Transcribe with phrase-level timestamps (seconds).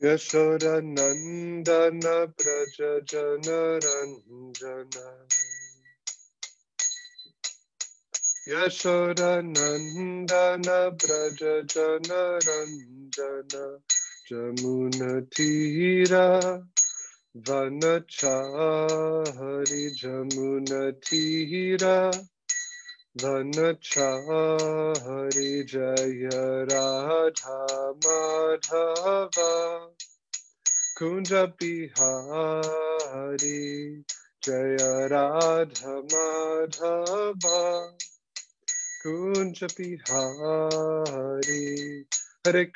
[0.03, 5.07] Yashoda Nandana Braja Jana Ranjana
[8.49, 13.65] Yashoda Nandana Braja Jana Ranjana
[14.27, 16.25] Jamuna Tira
[17.33, 18.11] Vanachari
[19.95, 22.11] Jamuna Tira
[23.17, 23.65] Vanachari
[25.65, 29.87] Jaya Radha Madhava
[30.99, 32.83] Kunja Bihari
[34.43, 37.61] Jaya Radha Madhava
[39.05, 41.65] Kunja Bihari
[42.43, 42.75] Hare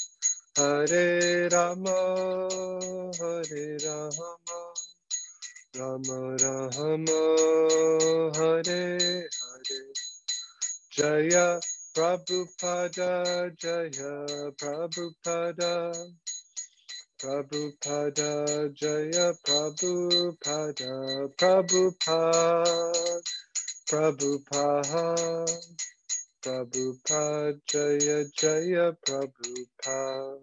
[0.57, 2.49] Hare Rama
[3.19, 4.29] Hare Rama
[5.75, 7.21] Rama Rama
[8.35, 9.93] Hare Hare.
[10.91, 11.59] Jaya
[11.95, 15.93] Prabhupada Jaya Prabhupada.
[17.21, 22.65] Prabhupada Jaya Prabhupada Prabhupada.
[23.89, 25.45] Prabhupada
[26.41, 30.39] Prabhupada Jaya Jaya Prabhupada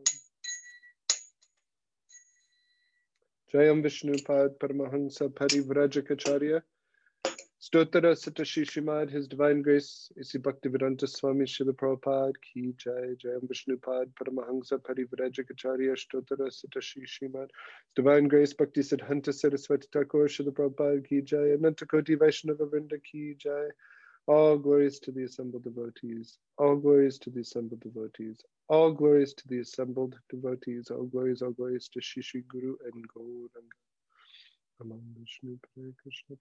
[3.52, 6.62] Jayam Vishnupad Paramahansa Parivrajacharya
[7.60, 14.06] Stotara Satashi Shrimad His Divine Grace Isi Bhaktivedanta Swami Srila Prabhupada Ki Jai Jayam Vishnupad
[14.14, 17.48] Paramahansa Parivrajacharya Stotara Satashi Shrimad
[17.96, 23.70] Divine Grace Bhakti Siddhanta Saraswati Thakur Srila Prabhupada Ki Jai Anantakoti Vaishnava Vrinda Ki Jai
[24.28, 26.38] all glories to the assembled devotees.
[26.58, 28.36] All glories to the assembled devotees.
[28.68, 30.90] All glories to the assembled devotees.
[30.90, 33.78] All glories, all glories to Shishi Guru and Gauranga.
[34.80, 36.36] Among Vishnu, Krishna,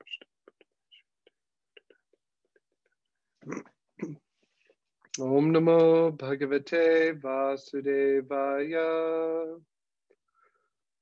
[5.19, 8.86] Om Namo Bhagavate Vasudevaya.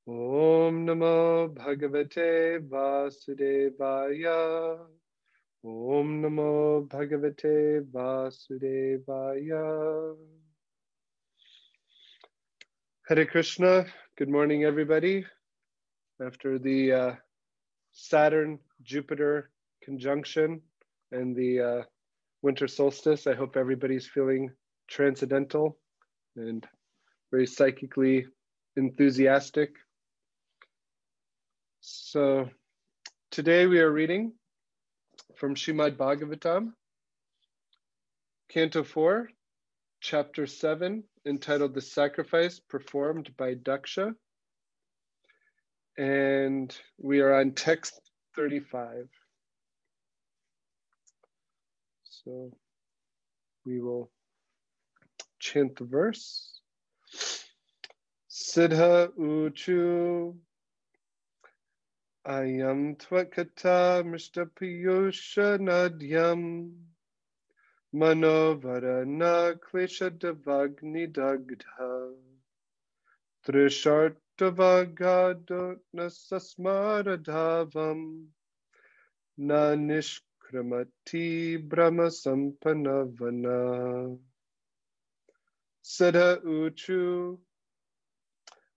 [0.08, 3.66] Om Namo Bhagavate Vasudevaya.
[5.66, 9.64] Om Namo Bhagavate Vasudevaya.
[13.08, 13.88] Hare Krishna.
[14.16, 15.26] Good morning, everybody.
[16.24, 17.16] After the uh,
[17.94, 19.50] Saturn Jupiter
[19.82, 20.62] conjunction
[21.12, 21.82] and the uh,
[22.44, 24.52] winter solstice, I hope everybody's feeling
[24.88, 25.80] transcendental
[26.36, 26.64] and
[27.32, 28.28] very psychically
[28.78, 29.72] enthusiastic.
[31.82, 32.52] So
[33.32, 34.34] today we are reading
[35.36, 36.74] from Shrimad Bhagavatam,
[38.50, 39.30] Canto 4,
[40.02, 44.14] Chapter 7, entitled The Sacrifice Performed by Daksha.
[45.98, 48.00] And we are on text
[48.36, 49.08] 35.
[52.04, 52.52] So
[53.66, 54.12] we will
[55.40, 56.60] chant the verse.
[58.30, 60.36] Siddha Uchu
[62.28, 66.74] Ayam tvakata mrishtapiyusha nadyam
[67.94, 72.18] manovarana klesha davagni dagdha
[73.46, 75.78] trishartavagado
[79.38, 84.18] na nishkramati brahma sampanavana
[85.84, 87.38] Siddha Uchu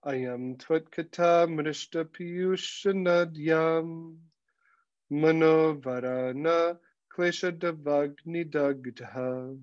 [0.06, 4.16] Ayam tvatkata mrishta piyushanadyam
[5.10, 6.78] manovarana
[7.10, 9.58] klesha davagni dagdha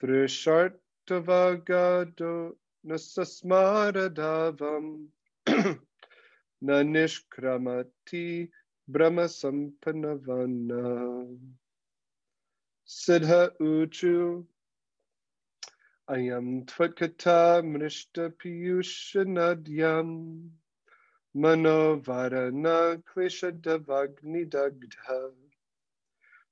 [0.00, 2.56] trishartavagado
[2.86, 5.08] nasasmaradavam
[6.62, 8.50] na nishkramati
[8.88, 11.28] Brahma Sampanavana.
[12.84, 14.46] Siddha Uchu.
[16.10, 20.50] Ayam Tvatkata Mrishta Piyushanadyam.
[21.36, 23.00] Manovarana
[24.50, 25.30] Dagdha.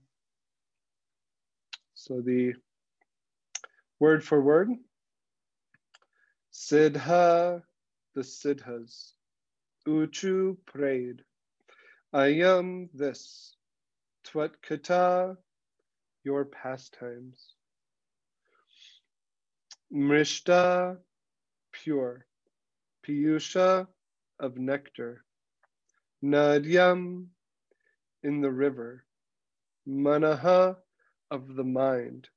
[1.94, 2.56] So the
[3.98, 4.72] word for word,
[6.52, 7.64] Siddha,
[8.16, 9.14] the Siddhas,
[9.88, 11.24] Uchu prayed,
[12.14, 13.56] I am this,
[14.28, 15.38] Twatkata,
[16.24, 17.54] your pastimes.
[19.94, 20.98] Mrishta,
[21.72, 22.26] pure.
[23.08, 23.88] Piyusha,
[24.40, 25.24] of nectar.
[26.24, 27.28] Nadyam,
[28.24, 29.06] in the river.
[29.88, 30.78] Manaha,
[31.32, 32.30] of the mind.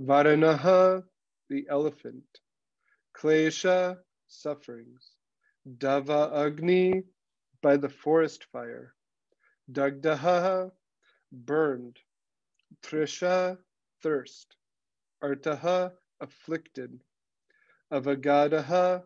[0.00, 1.04] Varanaha,
[1.50, 2.24] the elephant.
[3.16, 5.10] Klesha, sufferings.
[5.66, 7.02] Dava Agni,
[7.62, 8.94] by the forest fire.
[9.70, 10.70] Dagdaha,
[11.32, 11.98] burned.
[12.82, 13.58] Trisha,
[14.02, 14.56] thirst.
[15.22, 17.00] Artaha, afflicted.
[17.92, 19.02] Avagadaha,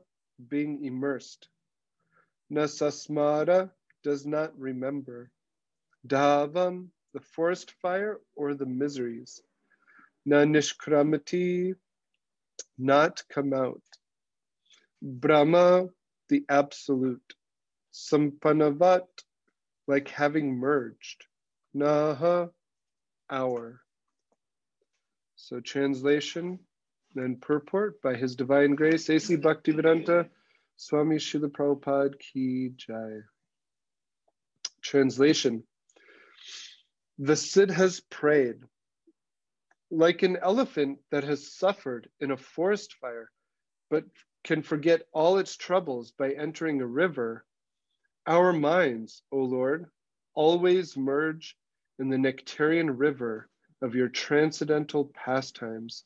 [0.48, 1.48] being immersed.
[2.52, 3.70] Nasasmara,
[4.02, 5.30] does not remember.
[6.06, 9.40] Davam, the forest fire or the miseries.
[10.24, 11.74] Na nishkramati,
[12.78, 13.82] not come out.
[15.02, 15.88] Brahma,
[16.28, 17.34] the absolute.
[17.93, 19.06] Sampanavat,
[19.87, 21.26] like having merged.
[21.76, 22.50] Naha,
[23.31, 23.82] our.
[25.37, 26.60] So translation
[27.16, 29.37] and purport by His Divine Grace, A.C.
[29.37, 30.28] Bhaktivedanta
[30.76, 33.19] Swami Srila Prabhupada Ki Jai.
[34.81, 35.64] Translation
[37.19, 38.56] the Siddhas prayed.
[39.90, 43.31] Like an elephant that has suffered in a forest fire,
[43.90, 44.05] but
[44.44, 47.44] can forget all its troubles by entering a river,
[48.26, 49.86] our minds, O Lord,
[50.34, 51.56] always merge
[51.98, 53.48] in the nectarian river
[53.80, 56.04] of your transcendental pastimes,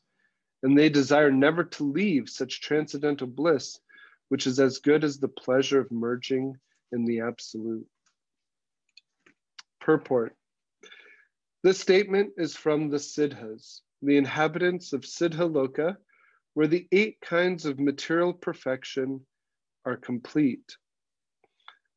[0.63, 3.79] and they desire never to leave such transcendental bliss,
[4.29, 6.57] which is as good as the pleasure of merging
[6.91, 7.87] in the absolute.
[9.79, 10.35] Purport
[11.63, 15.97] this statement is from the Siddhas, the inhabitants of Siddha Loka,
[16.57, 19.23] where the eight kinds of material perfection
[19.85, 20.75] are complete.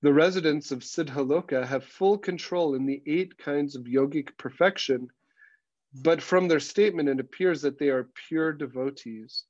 [0.03, 5.09] The residents of Siddha Loka have full control in the eight kinds of yogic perfection,
[6.03, 9.45] but from their statement, it appears that they are pure devotees.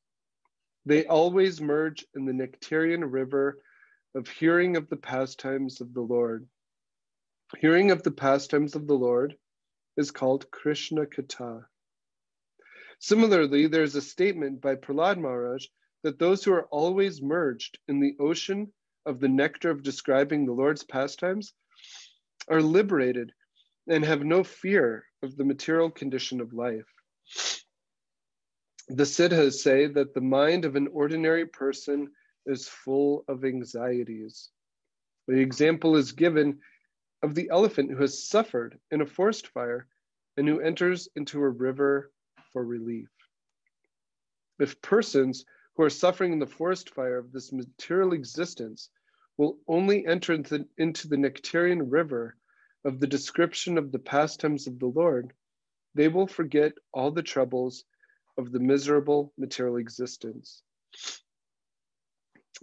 [0.87, 3.59] They always merge in the nectarian river
[4.15, 6.47] of hearing of the pastimes of the Lord.
[7.59, 9.35] Hearing of the pastimes of the Lord
[9.97, 11.65] is called Krishna Katha.
[13.03, 15.67] Similarly, there's a statement by Prahlad Maharaj
[16.03, 18.73] that those who are always merged in the ocean
[19.07, 21.55] of the nectar of describing the Lord's pastimes
[22.47, 23.33] are liberated
[23.89, 26.93] and have no fear of the material condition of life.
[28.89, 32.13] The Siddhas say that the mind of an ordinary person
[32.45, 34.51] is full of anxieties.
[35.27, 36.61] The example is given
[37.23, 39.87] of the elephant who has suffered in a forest fire
[40.37, 42.13] and who enters into a river
[42.53, 43.09] for relief.
[44.59, 48.91] If persons who are suffering in the forest fire of this material existence
[49.37, 52.37] will only enter into, into the nectarian river
[52.85, 55.33] of the description of the pastimes of the Lord,
[55.95, 57.85] they will forget all the troubles
[58.37, 60.63] of the miserable material existence.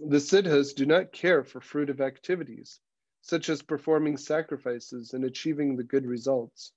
[0.00, 2.80] The siddhas do not care for fruitive activities,
[3.22, 6.72] such as performing sacrifices and achieving the good results.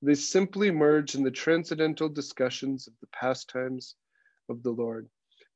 [0.00, 3.96] They simply merge in the transcendental discussions of the pastimes
[4.48, 5.08] of the Lord.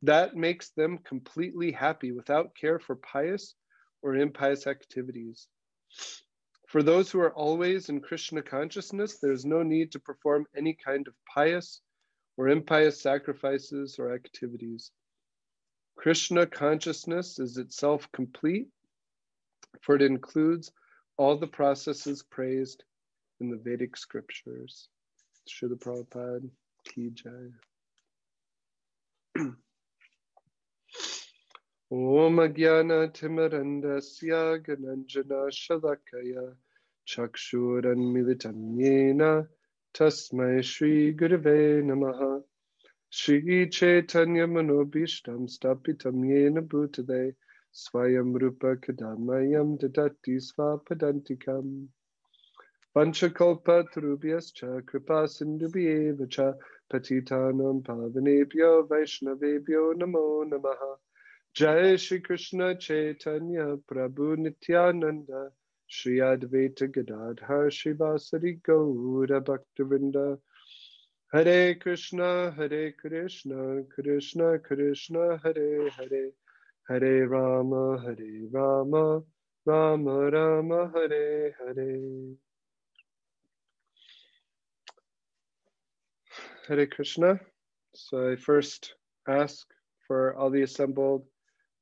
[0.02, 3.54] That makes them completely happy without care for pious
[4.02, 5.46] or impious activities.
[6.66, 11.06] For those who are always in Krishna consciousness, there's no need to perform any kind
[11.06, 11.80] of pious
[12.36, 14.90] or impious sacrifices or activities.
[15.96, 18.68] Krishna consciousness is itself complete,
[19.82, 20.72] for it includes
[21.16, 22.82] all the processes praised
[23.42, 24.88] in the Vedic scriptures.
[25.48, 26.48] Srila Prabhupada,
[26.84, 27.50] Ki Jai.
[31.90, 36.54] Om Agyana Timarandasya Gananjana Shalakaya
[37.04, 39.48] Chakshuran Militam Yena
[39.92, 42.42] Tasmai Shri Gurave Namaha
[43.10, 47.34] Shri Chaitanya Manobishtam Stapitam Yena Bhutale
[47.74, 51.88] Swayam Rupa Kadamayam Dadati Svapadantikam
[52.94, 56.52] Vanchakalpa Tarubhyascha Kripa Sindhubhyeva cha
[56.92, 60.96] Patitanam Pavanebhyo Vaishnavebhyo Namo Namaha.
[61.54, 65.48] Jai Shri Krishna Chaitanya Prabhu Nityananda.
[65.86, 70.36] Shri Advaita Gadadhar Srivasadi Gaura Bhaktivinoda
[71.32, 76.32] Hare Krishna Hare Krishna Krishna Krishna Hare Hare.
[76.86, 79.22] Hare Rama Hare Rama
[79.64, 82.36] Rama Rama Hare Hare
[86.68, 87.40] Hare Krishna.
[87.94, 88.94] So I first
[89.28, 89.66] ask
[90.06, 91.26] for all the assembled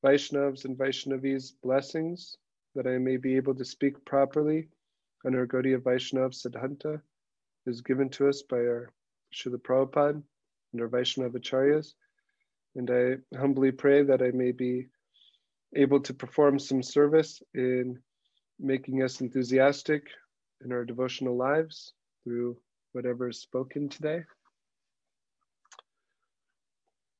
[0.02, 2.37] Vaishnavas and Vaishnavis blessings
[2.75, 4.68] that I may be able to speak properly
[5.26, 7.02] on our Gaudiya Vaishnav Siddhanta
[7.66, 8.90] is given to us by our
[9.34, 10.22] Srila Prabhupada
[10.72, 11.92] and our Vaishnava Acharyas.
[12.75, 14.88] And I humbly pray that I may be
[15.76, 17.99] able to perform some service in
[18.58, 20.06] making us enthusiastic
[20.64, 21.92] in our devotional lives
[22.25, 22.56] through
[22.92, 24.25] whatever is spoken today.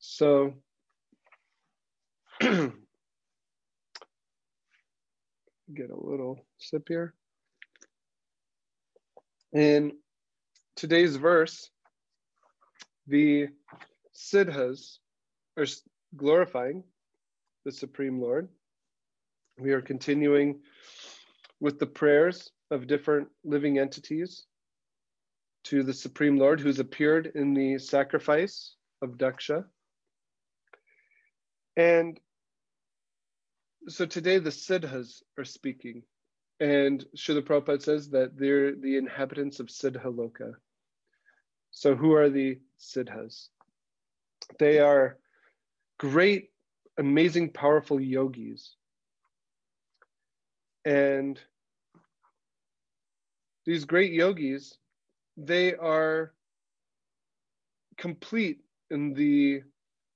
[0.01, 0.55] So,
[2.41, 2.73] get
[5.91, 7.15] a little sip here.
[9.53, 9.93] In
[10.75, 11.71] today's verse,
[13.09, 13.49] the
[14.15, 14.99] Siddhas
[15.59, 15.67] are
[16.17, 16.83] glorifying
[17.67, 18.49] the Supreme Lord.
[19.59, 20.61] We are continuing
[21.61, 24.47] with the prayers of different living entities
[25.65, 29.67] to the Supreme Lord who's appeared in the sacrifice of Daksha.
[31.81, 32.21] And
[33.89, 36.03] so today the Siddhas are speaking.
[36.61, 40.53] And Srila Prabhupada says that they're the inhabitants of Siddha Loka.
[41.71, 43.49] So who are the Siddhas?
[44.59, 45.17] They are
[45.99, 46.51] great,
[46.99, 48.77] amazing, powerful yogis.
[50.85, 51.41] And
[53.65, 54.77] these great yogis,
[55.39, 56.35] they are
[57.97, 58.61] complete
[58.91, 59.63] in the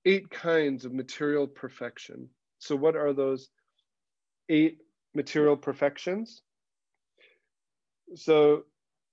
[0.04, 2.28] eight kinds of material perfection.
[2.58, 3.48] So, what are those
[4.48, 4.78] eight
[5.14, 6.42] material perfections?
[8.14, 8.64] So,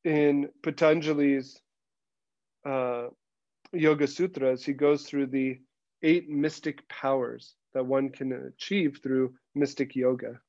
[0.03, 1.59] in Patanjali's
[2.65, 3.07] uh,
[3.73, 5.59] Yoga Sutras, he goes through the
[6.03, 10.39] eight mystic powers that one can achieve through mystic yoga.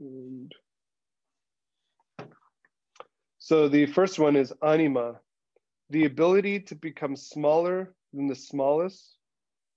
[0.00, 0.52] And
[3.38, 5.20] so the first one is anima,
[5.90, 9.18] the ability to become smaller than the smallest,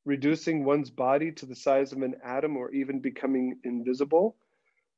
[0.06, 4.38] reducing one's body to the size of an atom or even becoming invisible.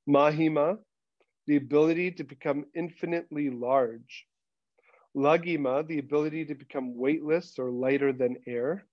[0.08, 0.78] Mahima,
[1.48, 4.28] the ability to become infinitely large.
[5.16, 8.86] Laghima, the ability to become weightless or lighter than air.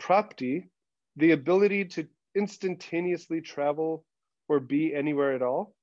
[0.00, 0.68] Prapti,
[1.16, 4.04] the ability to instantaneously travel
[4.48, 5.74] or be anywhere at all.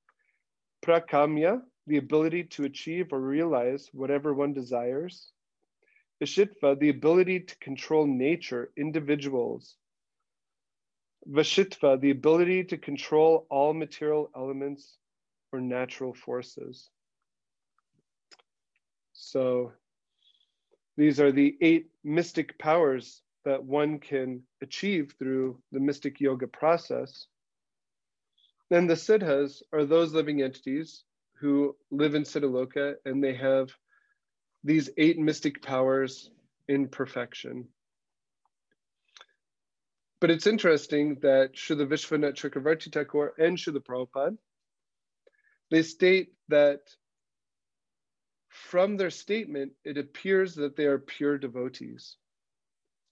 [0.84, 5.32] Prakamya, the ability to achieve or realize whatever one desires.
[6.22, 9.76] Ishitva, the ability to control nature, individuals.
[11.26, 14.98] Vashitva, the ability to control all material elements
[15.52, 16.90] or natural forces.
[19.12, 19.72] So
[20.96, 27.26] these are the eight mystic powers that one can achieve through the mystic yoga process.
[28.70, 31.04] Then the siddhas are those living entities
[31.40, 33.70] who live in Siddhaloka and they have
[34.64, 36.30] these eight mystic powers
[36.68, 37.68] in perfection.
[40.20, 44.36] But it's interesting that Srila Vishwanath Chakravarti Thakur and Srila Prabhupada,
[45.70, 46.80] they state that
[48.48, 52.16] from their statement, it appears that they are pure devotees.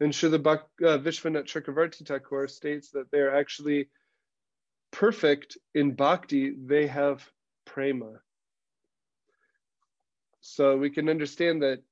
[0.00, 3.88] And Srila Bhak- uh, Vishwanath Chakravarti Thakur states that they are actually
[4.90, 7.24] perfect in bhakti, they have
[7.66, 8.20] prema.
[10.48, 11.82] So we can understand that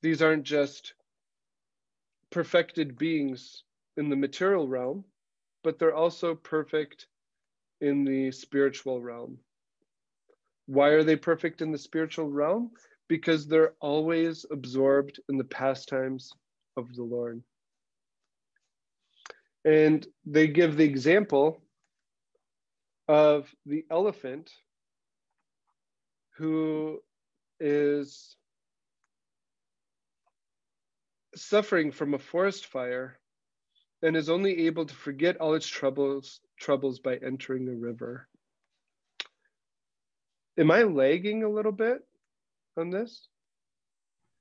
[0.00, 0.94] these aren't just
[2.30, 3.62] perfected beings
[3.96, 5.04] in the material realm,
[5.62, 7.06] but they're also perfect
[7.80, 9.38] in the spiritual realm.
[10.66, 12.70] Why are they perfect in the spiritual realm?
[13.08, 16.32] Because they're always absorbed in the pastimes
[16.78, 17.42] of the Lord.
[19.66, 21.60] And they give the example
[23.06, 24.50] of the elephant
[26.36, 27.00] who
[27.60, 28.36] is
[31.34, 33.18] suffering from a forest fire
[34.02, 38.28] and is only able to forget all its troubles troubles by entering a river.
[40.58, 41.98] Am I lagging a little bit
[42.76, 43.28] on this?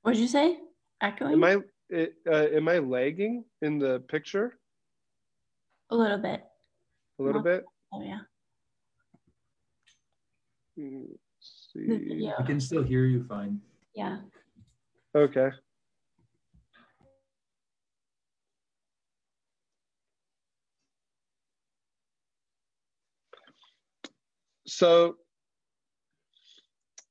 [0.03, 0.57] What'd you say?
[1.01, 1.33] Echoing?
[1.33, 1.55] Am I
[1.95, 4.59] uh, am I lagging in the picture?
[5.89, 6.43] A little bit.
[7.19, 7.65] A little bit.
[7.93, 8.19] Oh yeah.
[11.75, 12.07] Let's The see.
[12.07, 12.33] video.
[12.37, 13.61] I can still hear you fine.
[13.95, 14.19] Yeah.
[15.15, 15.49] Okay.
[24.65, 25.17] So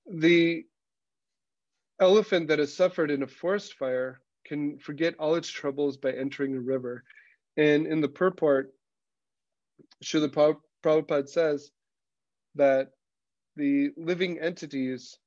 [0.07, 0.65] the
[2.01, 6.55] elephant that has suffered in a forest fire can forget all its troubles by entering
[6.57, 7.05] a river.
[7.57, 8.73] And in the purport,
[10.03, 11.71] Srila Prab- Prabhupada says
[12.57, 12.91] that
[13.57, 15.19] the living entities,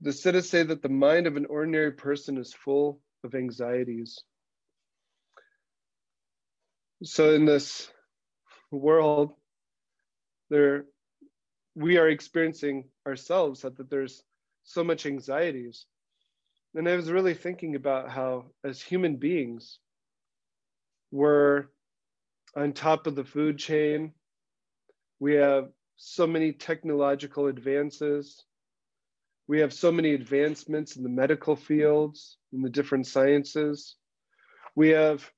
[0.00, 4.18] the Siddhas say that the mind of an ordinary person is full of anxieties.
[7.04, 7.90] So in this
[8.70, 9.32] world,
[10.50, 10.84] there
[11.74, 14.22] we are experiencing ourselves that, that there's
[14.64, 15.86] so much anxieties.
[16.74, 19.78] And I was really thinking about how, as human beings,
[21.10, 21.66] we're
[22.56, 24.12] on top of the food chain.
[25.20, 25.68] We have
[26.04, 28.44] so many technological advances.
[29.46, 33.94] We have so many advancements in the medical fields, in the different sciences.
[34.74, 35.30] We have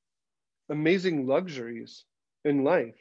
[0.70, 2.04] amazing luxuries
[2.46, 2.96] in life.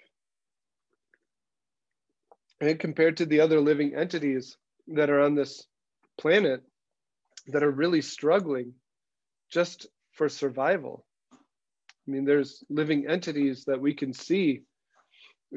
[2.60, 4.58] And compared to the other living entities
[4.90, 5.66] that are on this
[6.18, 6.62] planet
[7.48, 8.74] that are really struggling
[9.50, 11.06] just for survival.
[11.32, 14.64] I mean, there's living entities that we can see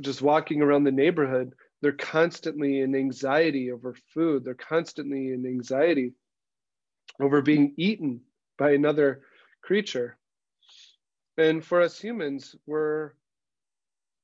[0.00, 1.52] just walking around the neighborhood.
[1.82, 6.14] They're constantly in anxiety over food, they're constantly in anxiety
[7.20, 8.20] over being eaten
[8.58, 9.22] by another
[9.62, 10.16] creature.
[11.36, 13.12] And for us humans, we're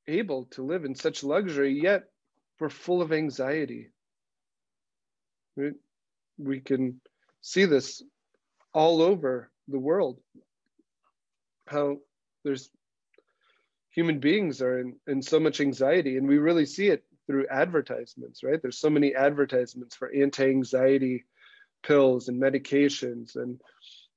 [0.09, 2.04] able to live in such luxury, yet
[2.59, 3.88] we're full of anxiety.
[5.57, 5.72] We,
[6.38, 7.00] we can
[7.40, 8.03] see this
[8.72, 10.18] all over the world.
[11.66, 11.98] How
[12.44, 12.70] there's
[13.90, 18.42] human beings are in, in so much anxiety, and we really see it through advertisements,
[18.42, 18.61] right?
[18.61, 21.24] There's so many advertisements for anti-anxiety
[21.82, 23.61] pills and medications, and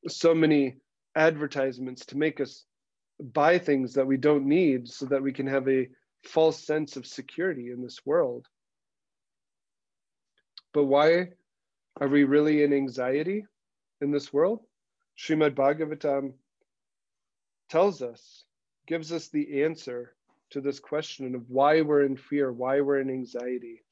[0.08, 0.78] so many
[1.16, 2.66] advertisements to make us
[3.20, 5.88] buy things that we don't need so that we can have a
[6.24, 8.48] false sense of security in this world.
[10.74, 11.30] But why
[12.02, 13.46] are we really in anxiety
[14.02, 14.62] in this world?
[15.18, 16.34] Srimad Bhagavatam
[17.70, 18.44] tells us,
[18.88, 20.15] gives us the answer
[20.56, 23.84] to this question of why we're in fear, why we're in anxiety.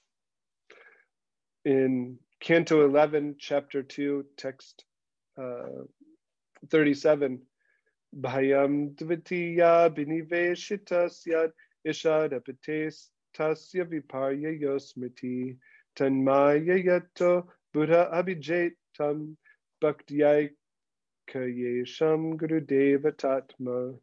[1.65, 4.85] In Canto 11, Chapter 2, text
[5.37, 5.83] uh,
[6.69, 7.41] 37,
[8.17, 11.51] Bhayam dvitiya biniveshitas yad
[11.85, 15.57] ishadapates tasya viparya yosmriti
[15.97, 19.35] tanmaya yato buddha abhijetam
[19.83, 20.51] bhaktyai
[21.29, 23.99] kayesham gurudeva tatma.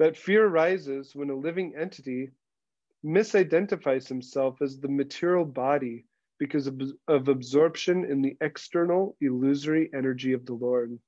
[0.00, 2.30] That fear arises when a living entity
[3.04, 6.06] misidentifies himself as the material body
[6.38, 10.98] because of, of absorption in the external illusory energy of the Lord.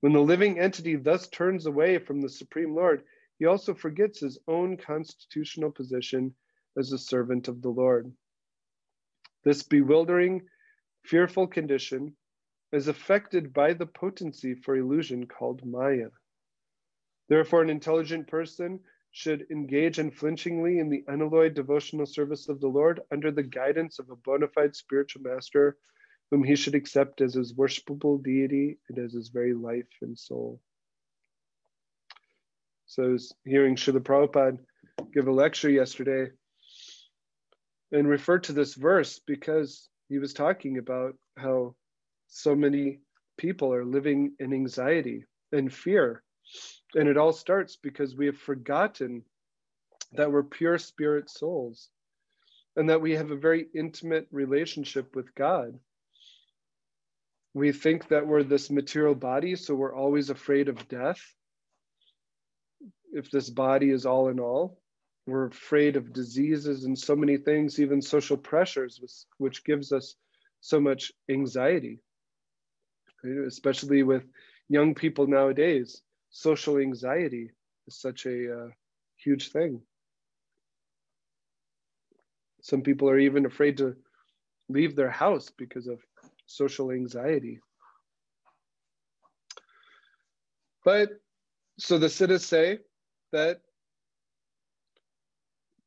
[0.00, 3.04] When the living entity thus turns away from the Supreme Lord,
[3.38, 6.34] he also forgets his own constitutional position
[6.76, 8.12] as a servant of the Lord.
[9.44, 10.42] This bewildering,
[11.04, 12.16] fearful condition
[12.72, 16.08] is affected by the potency for illusion called Maya.
[17.28, 23.00] Therefore, an intelligent person should engage unflinchingly in the unalloyed devotional service of the Lord
[23.10, 25.76] under the guidance of a bona fide spiritual master
[26.30, 30.60] whom he should accept as his worshipable deity and as his very life and soul.
[32.86, 34.58] So I was hearing Srila Prabhupada
[35.12, 36.30] give a lecture yesterday
[37.92, 41.74] and refer to this verse because he was talking about how
[42.28, 43.00] so many
[43.36, 46.22] people are living in anxiety and fear.
[46.94, 49.22] And it all starts because we have forgotten
[50.12, 51.90] that we're pure spirit souls
[52.76, 55.78] and that we have a very intimate relationship with God.
[57.54, 61.20] We think that we're this material body, so we're always afraid of death.
[63.12, 64.78] If this body is all in all,
[65.26, 70.14] we're afraid of diseases and so many things, even social pressures, which, gives us
[70.60, 72.00] so much anxiety,
[73.46, 74.24] especially with
[74.68, 76.00] young people nowadays.
[76.30, 77.50] Social anxiety
[77.86, 78.68] is such a uh,
[79.16, 79.80] huge thing.
[82.62, 83.96] Some people are even afraid to
[84.68, 86.00] leave their house because of
[86.46, 87.60] social anxiety.
[90.84, 91.10] But
[91.78, 92.80] so the Siddhas say
[93.32, 93.60] that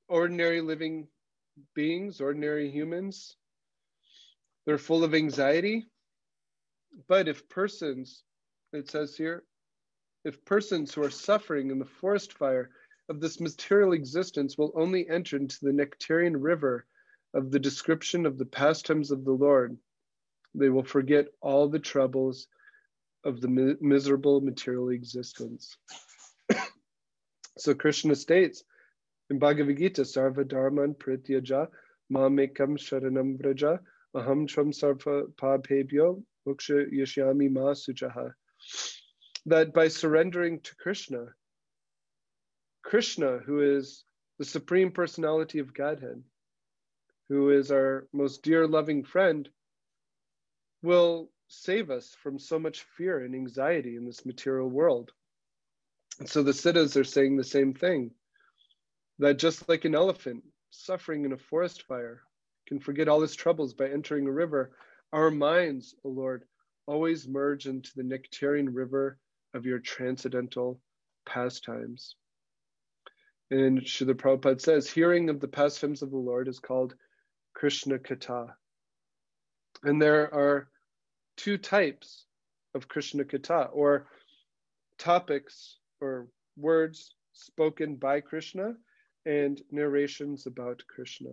[0.08, 1.08] ordinary living
[1.74, 3.36] beings, ordinary humans,
[4.66, 5.88] they're full of anxiety.
[7.08, 8.24] But if persons,
[8.74, 9.44] it says here,
[10.24, 12.70] if persons who are suffering in the forest fire
[13.10, 16.86] of this material existence will only enter into the nectarian river
[17.34, 19.78] of the description of the pastimes of the Lord,
[20.54, 22.48] they will forget all the troubles
[23.24, 25.78] of the mi- miserable material existence.
[27.58, 28.64] so Krishna states
[29.30, 31.68] in Bhagavad Gita, Sarva Dharman Prityaja
[32.12, 33.80] Mamekam Sharanam Vraja
[34.16, 37.74] Aham Tram Sarva Pabhebhyo Moksha Yashyami Ma.
[39.48, 41.34] That by surrendering to Krishna,
[42.84, 44.04] Krishna, who is
[44.38, 46.24] the Supreme Personality of Godhead,
[47.28, 49.50] who is our most dear, loving friend,
[50.84, 55.12] will save us from so much fear and anxiety in this material world.
[56.20, 58.12] And so the Siddhas are saying the same thing
[59.18, 62.22] that just like an elephant suffering in a forest fire
[62.68, 64.72] can forget all his troubles by entering a river,
[65.12, 66.46] our minds, O Lord,
[66.86, 69.18] always merge into the nectarian river
[69.54, 70.80] of your transcendental
[71.26, 72.16] pastimes.
[73.50, 76.96] And Srila Prabhupada says, hearing of the pastimes of the Lord is called
[77.54, 78.54] Krishna Katha.
[79.84, 80.70] And there are
[81.36, 82.26] two types
[82.74, 84.08] of Krishna Katha, or
[84.98, 88.76] topics or words spoken by Krishna
[89.26, 91.32] and narrations about Krishna.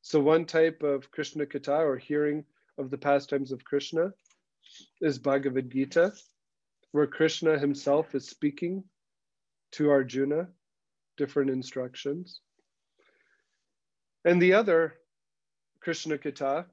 [0.00, 2.44] So, one type of Krishna Katha, or hearing
[2.78, 4.12] of the pastimes of Krishna,
[5.00, 6.12] is Bhagavad Gita,
[6.92, 8.84] where Krishna himself is speaking
[9.72, 10.48] to Arjuna
[11.16, 12.40] different instructions.
[14.24, 14.94] And the other
[15.80, 16.66] Krishna Katha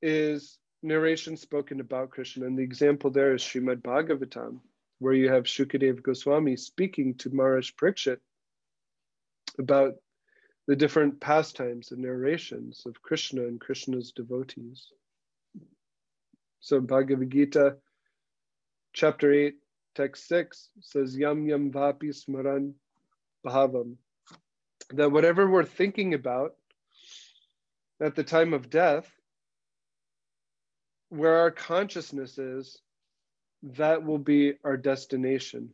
[0.00, 2.46] is narration spoken about Krishna.
[2.46, 4.60] And the example there is Srimad Bhagavatam,
[4.98, 8.18] where you have Shukadev Goswami speaking to Maharaj Parikshit
[9.58, 9.94] about
[10.66, 14.88] the different pastimes and narrations of Krishna and Krishna's devotees.
[16.60, 17.76] So Bhagavad Gita,
[18.92, 19.54] chapter 8,
[19.94, 22.72] text 6 says, Yam Yam Vapi Smaran
[23.46, 23.96] Bhavam.
[24.90, 26.54] That whatever we're thinking about
[28.00, 29.10] at the time of death,
[31.08, 32.78] where our consciousness is,
[33.62, 35.70] that will be our destination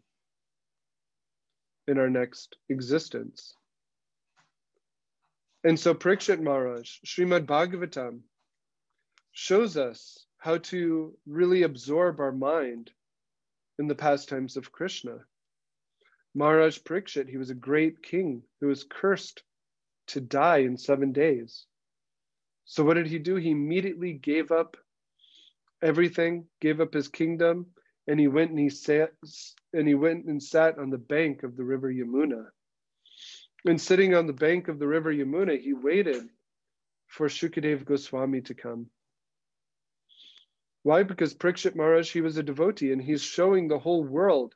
[1.87, 3.55] in our next existence.
[5.65, 8.21] And so Parikshit Maharaj, Srimad Bhagavatam,
[9.33, 12.91] shows us how to really absorb our mind
[13.79, 15.19] in the pastimes of Krishna.
[16.35, 19.43] Maharaj Parikshit, he was a great king who was cursed
[20.09, 21.67] to die in seven days.
[22.65, 23.37] So what did he do?
[23.37, 24.77] He immediately gave up
[25.83, 27.67] everything, gave up his kingdom,
[28.07, 29.13] and he went and he sat
[29.73, 32.47] and he went and sat on the bank of the river Yamuna.
[33.67, 36.29] And sitting on the bank of the river Yamuna, he waited
[37.07, 38.91] for Shukadev Goswami to come.
[40.89, 41.03] Why?
[41.03, 44.55] Because Parikshit Maharaj, he was a devotee and he's showing the whole world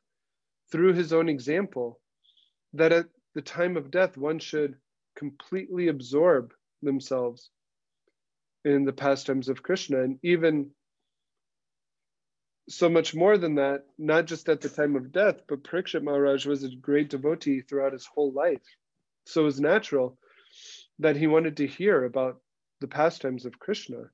[0.71, 2.01] through his own example
[2.73, 4.79] that at the time of death, one should
[5.15, 7.51] completely absorb themselves
[8.65, 10.05] in the pastimes of Krishna.
[10.05, 10.71] And even
[12.67, 16.47] so much more than that, not just at the time of death, but Parikshit Maharaj
[16.47, 18.65] was a great devotee throughout his whole life.
[19.27, 20.17] So it was natural
[20.99, 22.41] that he wanted to hear about
[22.81, 24.09] the pastimes of Krishna.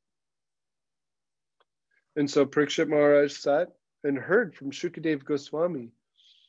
[2.19, 3.69] And so Parikshit Maharaj sat
[4.03, 5.93] and heard from Shukadev Goswami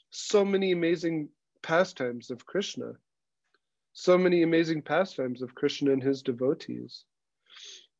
[0.09, 1.29] so many amazing
[1.61, 2.93] pastimes of Krishna,
[3.93, 7.05] so many amazing pastimes of Krishna and his devotees.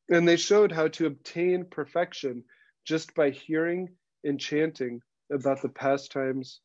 [0.10, 2.44] And they showed how to obtain perfection
[2.86, 3.90] just by hearing
[4.24, 6.62] and chanting about the pastimes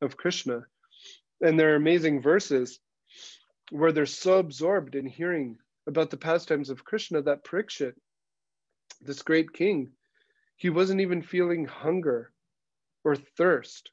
[0.00, 0.66] of Krishna.
[1.40, 2.80] And there are amazing verses
[3.70, 7.94] where they're so absorbed in hearing about the pastimes of Krishna that Parikshit,
[9.00, 9.92] this great king,
[10.60, 12.30] he wasn't even feeling hunger
[13.02, 13.90] or thirst.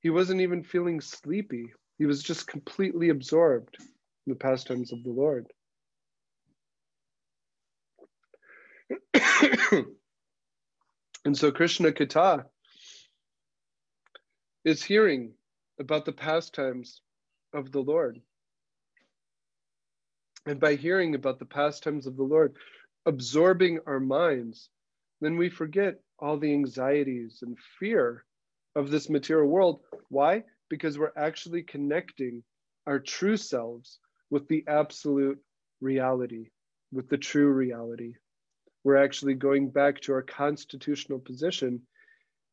[0.00, 1.74] He wasn't even feeling sleepy.
[1.98, 5.46] He was just completely absorbed in the pastimes of the Lord.
[11.26, 12.46] and so Krishna Katha
[14.64, 15.34] is hearing
[15.78, 17.02] about the pastimes
[17.52, 18.22] of the Lord.
[20.46, 22.56] And by hearing about the pastimes of the Lord,
[23.04, 24.70] absorbing our minds,
[25.24, 28.24] then we forget all the anxieties and fear
[28.76, 29.80] of this material world.
[30.08, 30.44] Why?
[30.68, 32.42] Because we're actually connecting
[32.86, 33.98] our true selves
[34.30, 35.38] with the absolute
[35.80, 36.50] reality,
[36.92, 38.14] with the true reality.
[38.82, 41.82] We're actually going back to our constitutional position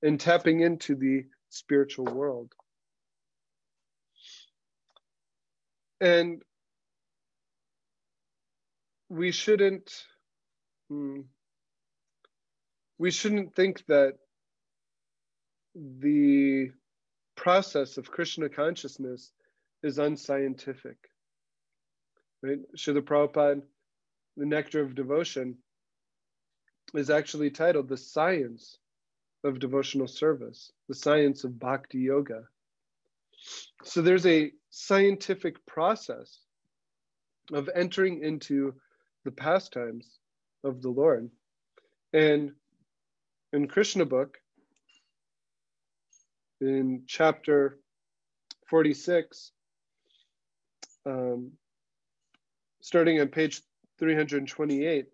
[0.01, 2.53] and tapping into the spiritual world.
[5.99, 6.41] And
[9.09, 9.91] we shouldn't
[10.89, 11.21] hmm,
[13.01, 14.13] we shouldn't think that
[15.73, 16.69] the
[17.35, 19.31] process of Krishna consciousness
[19.81, 20.97] is unscientific.
[22.43, 22.59] right?
[22.77, 23.63] Srila Prabhupada,
[24.37, 25.57] the Nectar of Devotion,
[26.93, 28.77] is actually titled The Science
[29.43, 32.43] of Devotional Service, the Science of Bhakti Yoga.
[33.83, 36.37] So there's a scientific process
[37.51, 38.75] of entering into
[39.25, 40.19] the pastimes
[40.63, 41.31] of the Lord.
[42.13, 42.51] And
[43.53, 44.37] in Krishna book,
[46.61, 47.79] in chapter
[48.69, 49.51] 46,
[51.05, 51.51] um,
[52.81, 53.61] starting on page
[53.99, 55.07] 328,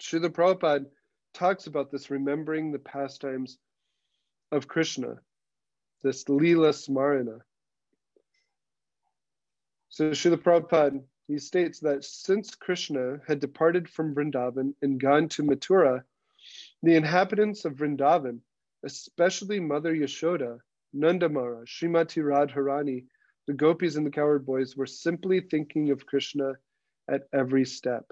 [0.00, 0.86] Srila Prabhupada
[1.34, 3.58] talks about this remembering the pastimes
[4.50, 5.16] of Krishna,
[6.02, 7.40] this Leela Smarana.
[9.90, 15.42] So Srila Prabhupada, he states that since Krishna had departed from Vrindavan and gone to
[15.42, 16.02] Mathura,
[16.82, 18.40] the inhabitants of Vrindavan,
[18.84, 20.58] especially Mother Yashoda,
[20.94, 23.04] Nandamara, Srimati Radharani,
[23.46, 26.52] the gopis and the cowherd boys were simply thinking of Krishna
[27.10, 28.04] at every step.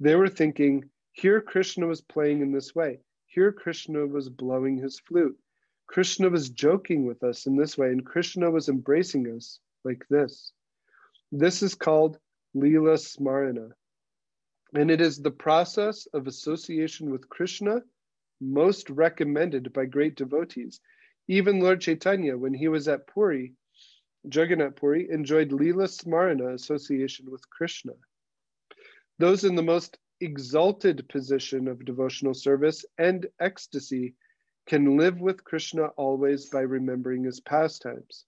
[0.00, 3.00] They were thinking, here Krishna was playing in this way.
[3.26, 5.38] Here Krishna was blowing his flute.
[5.86, 10.52] Krishna was joking with us in this way, and Krishna was embracing us like this.
[11.32, 12.18] This is called
[12.56, 13.72] Leela Smarana.
[14.74, 17.82] And it is the process of association with Krishna
[18.40, 20.80] most recommended by great devotees.
[21.28, 23.54] Even Lord Chaitanya, when he was at Puri,
[24.24, 27.92] Jagannath Puri, enjoyed Leela Smarana association with Krishna.
[29.18, 34.14] Those in the most exalted position of devotional service and ecstasy
[34.66, 38.24] can live with Krishna always by remembering his pastimes.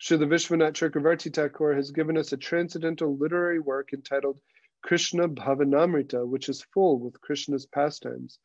[0.00, 4.38] Srila Vishwanath Chakravarti Thakur has given us a transcendental literary work entitled
[4.84, 8.38] Krishna Bhavanamrita, which is full with Krishna's pastimes.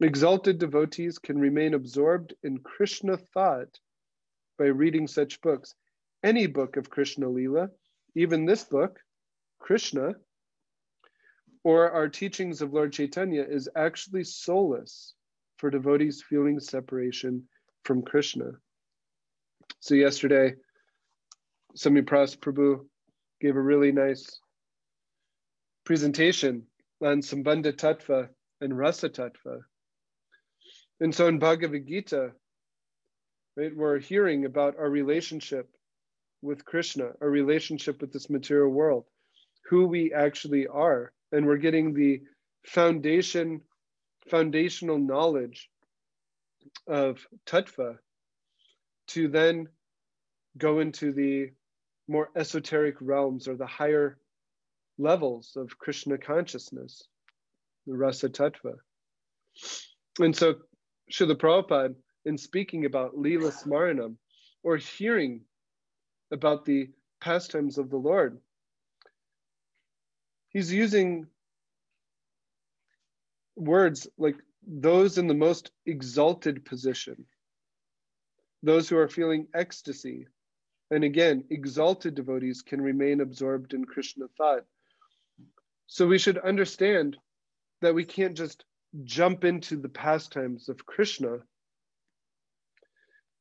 [0.00, 3.78] Exalted devotees can remain absorbed in Krishna thought
[4.58, 5.76] by reading such books.
[6.24, 7.70] Any book of Krishna Lila,
[8.16, 8.98] even this book,
[9.60, 10.14] Krishna,
[11.62, 15.14] or our teachings of Lord Chaitanya is actually solace
[15.58, 17.46] for devotees feeling separation
[17.84, 18.50] from Krishna.
[19.78, 20.54] So yesterday,
[21.76, 22.84] Sami Pras Prabhu
[23.40, 24.41] gave a really nice
[25.84, 26.64] presentation
[27.02, 28.28] on Sambandha Tattva
[28.60, 29.60] and Rasa Tattva.
[31.00, 32.32] And so in Bhagavad Gita,
[33.56, 35.68] right, we're hearing about our relationship
[36.42, 39.04] with Krishna, our relationship with this material world,
[39.68, 42.20] who we actually are and we're getting the
[42.66, 43.62] foundation
[44.28, 45.68] foundational knowledge
[46.86, 47.96] of tattva
[49.08, 49.66] to then
[50.56, 51.50] go into the
[52.06, 54.18] more esoteric realms or the higher
[55.02, 57.08] levels of krishna consciousness
[57.86, 58.74] the rasa tattva
[60.20, 60.56] and so
[61.10, 64.16] Srila Prabhupada, in speaking about Leela Smaranam,
[64.62, 65.42] or hearing
[66.30, 68.40] about the pastimes of the Lord,
[70.48, 71.26] he's using
[73.56, 74.36] words like
[74.66, 77.26] those in the most exalted position,
[78.62, 80.26] those who are feeling ecstasy.
[80.90, 84.64] And again, exalted devotees can remain absorbed in Krishna thought.
[85.86, 87.16] So we should understand
[87.80, 88.64] that we can't just
[89.04, 91.38] jump into the pastimes of Krishna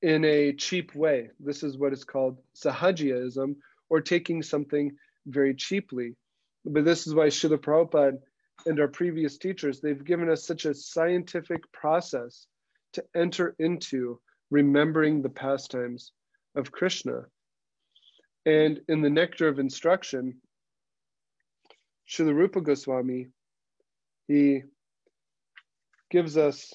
[0.02, 1.30] in a cheap way.
[1.40, 3.56] This is what is called sahajiaism,
[3.90, 6.16] or taking something very cheaply.
[6.66, 8.18] But this is why Srila Prabhupada
[8.66, 12.48] and our previous teachers, they've given us such a scientific process
[12.94, 16.12] to enter into remembering the pastimes
[16.56, 17.26] of Krishna.
[18.46, 20.42] And in the Nectar of Instruction,
[22.12, 23.28] Srila Rupa Goswami,
[24.28, 24.64] he
[26.10, 26.74] gives us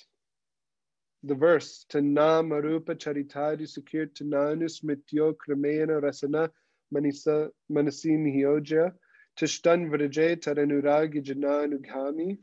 [1.22, 6.48] the verse to Marupa Charitadi Sukirtananu Smityo Kramena Rasana
[6.94, 8.92] Manisa Manasin Hyoja
[9.38, 12.38] Tishtan Vraje Taranuragi Jananugami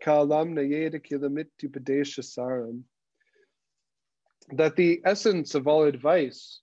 [0.00, 2.82] Kalam Nayeda Kilamiti Padesha Saram.
[4.52, 6.60] That the essence of all advice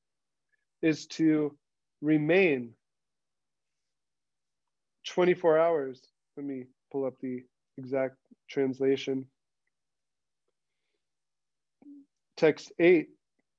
[0.81, 1.57] is to
[2.01, 2.73] remain
[5.07, 6.01] 24 hours.
[6.37, 7.43] Let me pull up the
[7.77, 8.17] exact
[8.49, 9.25] translation.
[12.37, 13.09] Text 8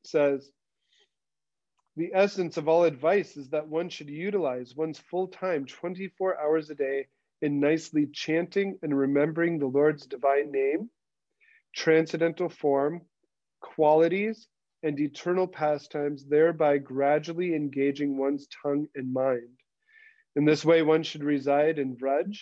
[0.04, 0.50] says,
[1.96, 6.68] the essence of all advice is that one should utilize one's full time 24 hours
[6.70, 7.06] a day
[7.40, 10.90] in nicely chanting and remembering the Lord's divine name,
[11.74, 13.02] transcendental form,
[13.60, 14.48] qualities,
[14.82, 19.58] and eternal pastimes, thereby gradually engaging one's tongue and mind.
[20.36, 22.36] In this way, one should reside in Vraj,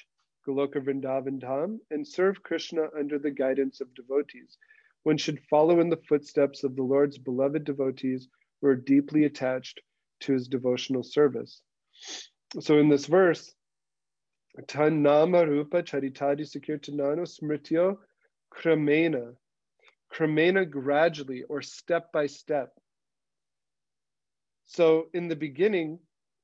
[0.46, 4.56] Goloka Vrindavan Dham, and serve Krishna under the guidance of devotees.
[5.02, 8.28] One should follow in the footsteps of the Lord's beloved devotees
[8.60, 9.80] who are deeply attached
[10.20, 11.60] to his devotional service.
[12.60, 13.54] So in this verse,
[14.68, 17.98] tan nama rupa charitadi sakirtanano smrityo
[18.52, 19.34] kramena,
[20.12, 22.70] kramena gradually or step by step.
[24.64, 25.98] So in the beginning,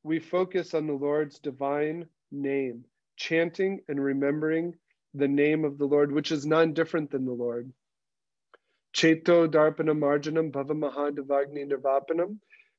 [0.08, 2.82] we focus on the Lord's divine name,
[3.16, 4.74] chanting and remembering
[5.12, 7.70] the name of the Lord, which is none different than the Lord.
[8.96, 12.38] Cheto darpanam marjanam bhava mahadavagni nirvapanam.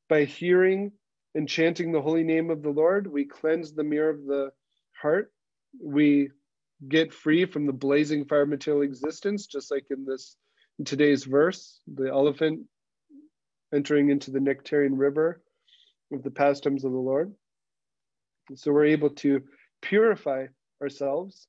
[0.09, 0.91] By hearing
[1.35, 4.51] and chanting the holy name of the Lord, we cleanse the mirror of the
[4.99, 5.31] heart.
[5.79, 6.31] We
[6.87, 10.35] get free from the blazing fire material existence, just like in this
[10.79, 12.61] in today's verse, the elephant
[13.71, 15.43] entering into the nectarian river
[16.11, 17.33] of the pastimes of the Lord.
[18.55, 19.43] so we're able to
[19.81, 20.47] purify
[20.81, 21.47] ourselves.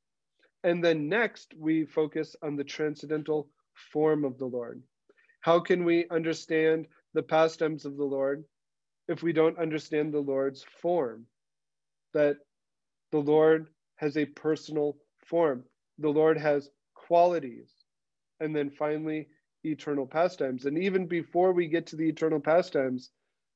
[0.62, 3.48] And then next, we focus on the transcendental
[3.92, 4.82] form of the Lord.
[5.40, 8.44] How can we understand the pastimes of the Lord
[9.08, 11.26] if we don't understand the Lord's form?
[12.12, 12.36] That
[13.12, 14.96] the Lord has a personal
[15.26, 15.64] form,
[15.98, 17.70] the Lord has qualities,
[18.40, 19.28] and then finally,
[19.64, 20.64] eternal pastimes.
[20.66, 23.10] And even before we get to the eternal pastimes,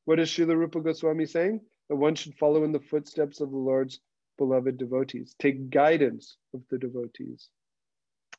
[0.04, 1.60] what is Srila Rupa Goswami saying?
[1.88, 4.00] That one should follow in the footsteps of the Lord's
[4.38, 7.48] beloved devotees, take guidance of the devotees.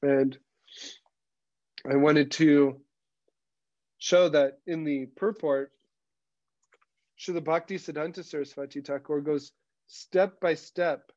[0.01, 0.37] And
[1.89, 2.81] I wanted to
[3.97, 5.71] show that in the purport,
[7.19, 9.51] Srila Bhakti Siddhanta Saraswati Thakur goes
[9.87, 11.11] step by step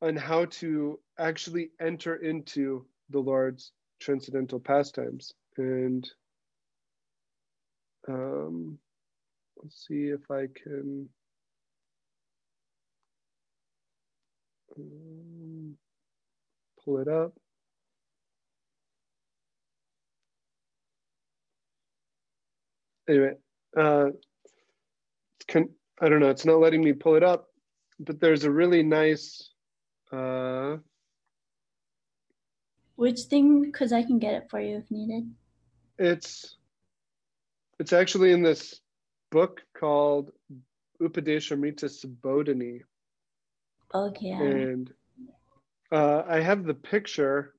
[0.00, 5.32] on how to actually enter into the Lord's transcendental pastimes.
[5.56, 6.10] And
[8.08, 8.78] um,
[9.62, 11.08] let's see if I can
[14.76, 15.76] um,
[16.84, 17.32] pull it up.
[23.08, 23.34] Anyway,
[23.76, 24.06] uh,
[25.48, 25.68] can,
[26.00, 27.48] I don't know, it's not letting me pull it up,
[27.98, 29.50] but there's a really nice.
[30.12, 30.76] Uh,
[32.96, 33.62] Which thing?
[33.62, 35.30] Because I can get it for you if needed.
[35.98, 36.56] It's
[37.82, 38.80] it's actually in this
[39.32, 40.30] book called
[41.02, 42.78] Upadeshamrita Subodhini.
[43.92, 44.30] Okay.
[44.30, 44.88] And
[45.90, 47.54] uh, I have the picture.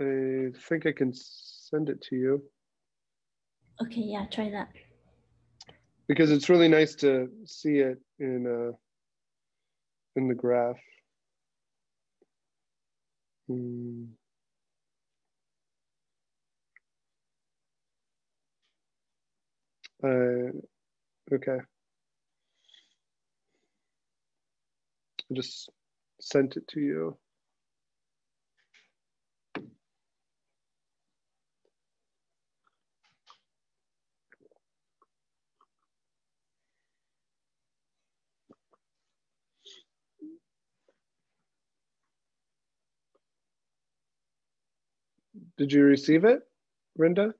[0.00, 2.42] I think I can send it to you.
[3.80, 4.70] Okay, yeah, try that.
[6.08, 8.72] Because it's really nice to see it in uh,
[10.16, 10.82] in the graph.
[13.46, 14.06] Hmm.
[20.02, 20.50] Uh,
[21.32, 21.58] okay.
[25.30, 25.68] I just
[26.20, 27.18] sent it to you.
[45.56, 46.46] Did you receive it,
[46.98, 47.34] Rinda?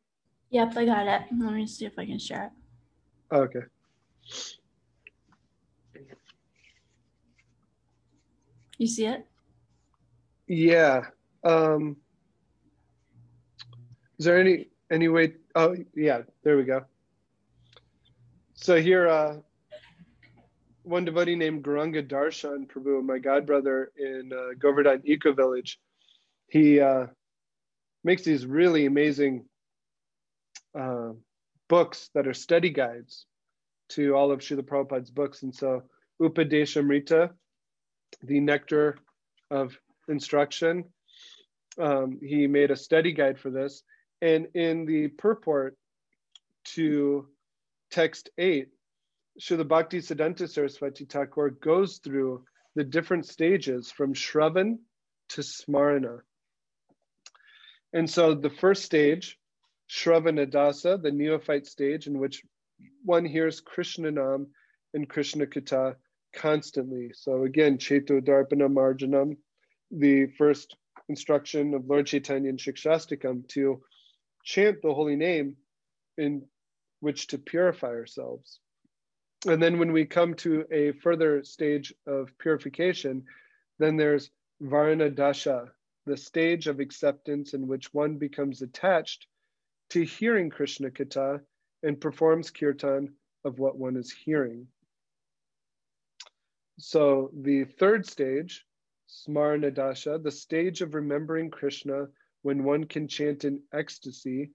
[0.53, 1.23] Yep, I got it.
[1.39, 3.35] Let me see if I can share it.
[3.35, 3.61] Okay.
[8.77, 9.27] You see it?
[10.47, 11.07] Yeah.
[11.43, 11.97] Um,
[14.19, 15.33] is there any any way?
[15.55, 16.21] Oh, yeah.
[16.45, 16.85] There we go.
[18.53, 19.37] So here, uh,
[20.83, 25.81] one devotee named Gauranga Darshan Prabhu, my godbrother in uh, Govardhan Eco Village,
[26.49, 27.07] he uh,
[28.05, 29.47] makes these really amazing
[30.79, 31.11] uh,
[31.69, 33.27] books that are study guides
[33.91, 35.43] to all of Srila Prabhupada's books.
[35.43, 35.83] And so
[36.21, 37.31] Upadeshamrita,
[38.23, 38.97] the nectar
[39.51, 39.77] of
[40.09, 40.85] instruction,
[41.79, 43.83] um, he made a study guide for this.
[44.21, 45.77] And in the purport
[46.75, 47.27] to
[47.91, 48.69] text eight,
[49.41, 52.45] Srila Bhakti Siddhanta Saraswati Thakur goes through
[52.75, 54.79] the different stages from Shravan
[55.31, 56.21] to Smarana.
[57.93, 59.39] And so the first stage,
[59.93, 62.43] Shravanadasa, the neophyte stage in which
[63.05, 64.47] one hears Krishna Nam
[64.95, 65.97] and Krishna Katha
[66.35, 67.13] constantly.
[67.15, 69.37] So again, Cheto Darpana Marjanam,
[69.91, 70.77] the first
[71.11, 73.83] instruction of Lord Chaitanya and Shikshastakam to
[74.45, 75.59] chant the holy name
[76.17, 76.47] in
[77.01, 78.61] which to purify ourselves.
[79.47, 83.25] And then when we come to a further stage of purification,
[83.79, 85.71] then there's Varna Dasha,
[86.07, 89.27] the stage of acceptance in which one becomes attached
[89.93, 91.43] to hearing Krishna Katha
[91.83, 93.13] and performs kirtan
[93.45, 94.67] of what one is hearing.
[96.79, 98.65] So the third stage,
[99.07, 102.07] Smarna Dasha, the stage of remembering Krishna
[102.41, 104.53] when one can chant in ecstasy,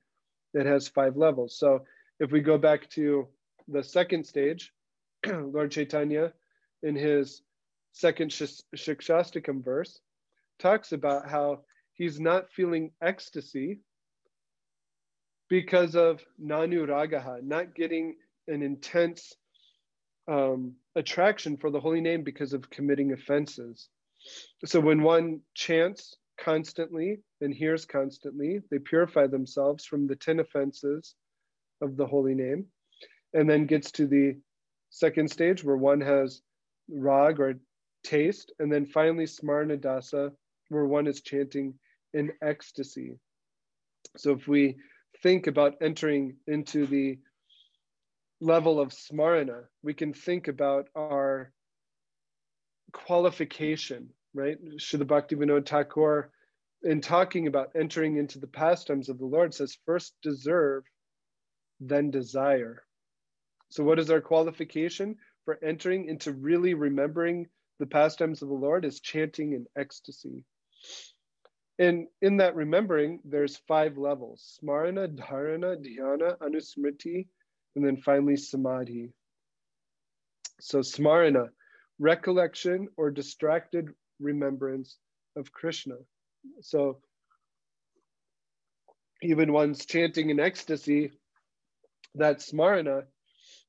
[0.56, 1.56] that has five levels.
[1.60, 1.86] So
[2.20, 3.28] if we go back to
[3.68, 4.74] the second stage,
[5.28, 6.34] Lord Chaitanya,
[6.82, 7.44] in his
[7.92, 10.02] second Shikshastakam verse,
[10.58, 11.60] talks about how
[11.94, 13.82] he's not feeling ecstasy
[15.50, 18.16] because of nanu ragaha, not getting
[18.48, 19.34] an intense
[20.28, 23.90] um, attraction for the holy name because of committing offenses.
[24.66, 31.16] So when one chants constantly and hears constantly, they purify themselves from the 10 offenses
[31.82, 32.66] of the holy name,
[33.34, 34.38] and then gets to the
[34.90, 36.42] second stage where one has
[36.90, 37.60] rag or
[38.04, 40.32] taste, and then finally smarna dasa,
[40.70, 41.74] where one is chanting
[42.14, 43.18] in ecstasy.
[44.18, 44.78] So if we
[45.28, 47.20] think about entering into the
[48.40, 51.52] level of smarana, we can think about our
[52.94, 54.58] qualification, right?
[54.78, 56.32] Srila Bhaktivinoda Thakur,
[56.84, 60.86] in talking about entering into the pastimes of the Lord, says first deserve,
[61.82, 62.86] then desire.
[63.68, 67.48] So, what is our qualification for entering into really remembering
[67.80, 68.86] the pastimes of the Lord?
[68.86, 70.46] Is chanting in ecstasy.
[71.80, 77.28] And in that remembering, there's five levels smarana, dharana, dhyana, anusmriti,
[77.76, 79.12] and then finally samadhi.
[80.60, 81.50] So smarana,
[82.00, 84.98] recollection or distracted remembrance
[85.36, 85.96] of Krishna.
[86.62, 87.00] So
[89.22, 91.12] even one's chanting in ecstasy,
[92.16, 93.04] that smarana,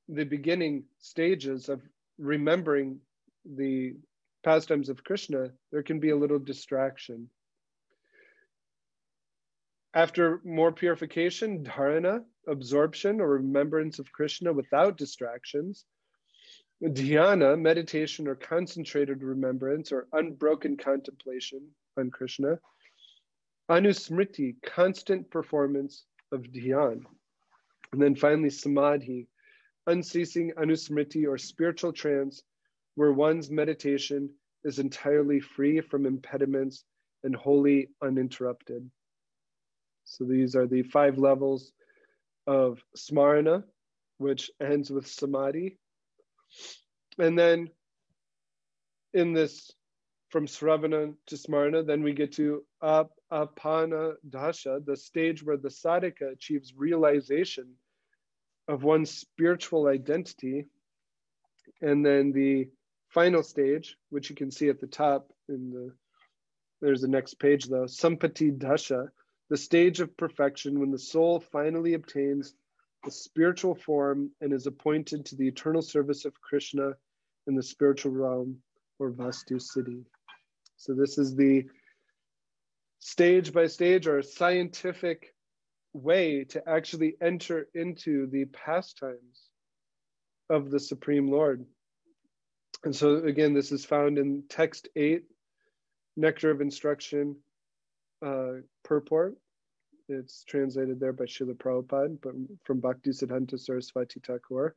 [0.09, 1.83] the beginning stages of
[2.19, 3.01] remembering
[3.45, 3.95] the
[4.43, 7.29] pastimes of Krishna, there can be a little distraction.
[9.99, 15.87] After more purification, dharana, absorption or remembrance of Krishna without distractions.
[16.81, 22.61] Dhyana, meditation or concentrated remembrance or unbroken contemplation on Krishna.
[23.69, 27.05] Anusmriti, constant performance of dhyan.
[27.91, 29.27] And then finally, samadhi,
[29.89, 32.45] unceasing anusmriti or spiritual trance,
[32.95, 34.31] where one's meditation
[34.63, 36.85] is entirely free from impediments
[37.25, 38.89] and wholly uninterrupted.
[40.09, 41.73] So these are the five levels
[42.47, 43.63] of smarana,
[44.17, 45.79] which ends with samadhi.
[47.19, 47.69] And then
[49.13, 49.71] in this,
[50.31, 55.69] from sravana to smarana, then we get to ap, apana dasha, the stage where the
[55.69, 57.75] sadhaka achieves realization
[58.67, 60.67] of one's spiritual identity.
[61.83, 62.71] And then the
[63.09, 65.93] final stage, which you can see at the top in the,
[66.81, 69.11] there's the next page though, sampati dasha,
[69.49, 72.55] the stage of perfection when the soul finally obtains
[73.05, 76.93] the spiritual form and is appointed to the eternal service of Krishna
[77.47, 78.59] in the spiritual realm
[78.99, 80.05] or Vastu siddhi.
[80.77, 81.65] So, this is the
[82.99, 85.35] stage by stage or scientific
[85.93, 89.49] way to actually enter into the pastimes
[90.51, 91.65] of the Supreme Lord.
[92.85, 95.25] And so, again, this is found in text eight,
[96.17, 97.37] Nectar of Instruction,
[98.25, 99.37] uh, purport.
[100.09, 102.33] It's translated there by Srila Prabhupada, but
[102.65, 104.75] from Bhakti Siddhanta Saraswati Thakur.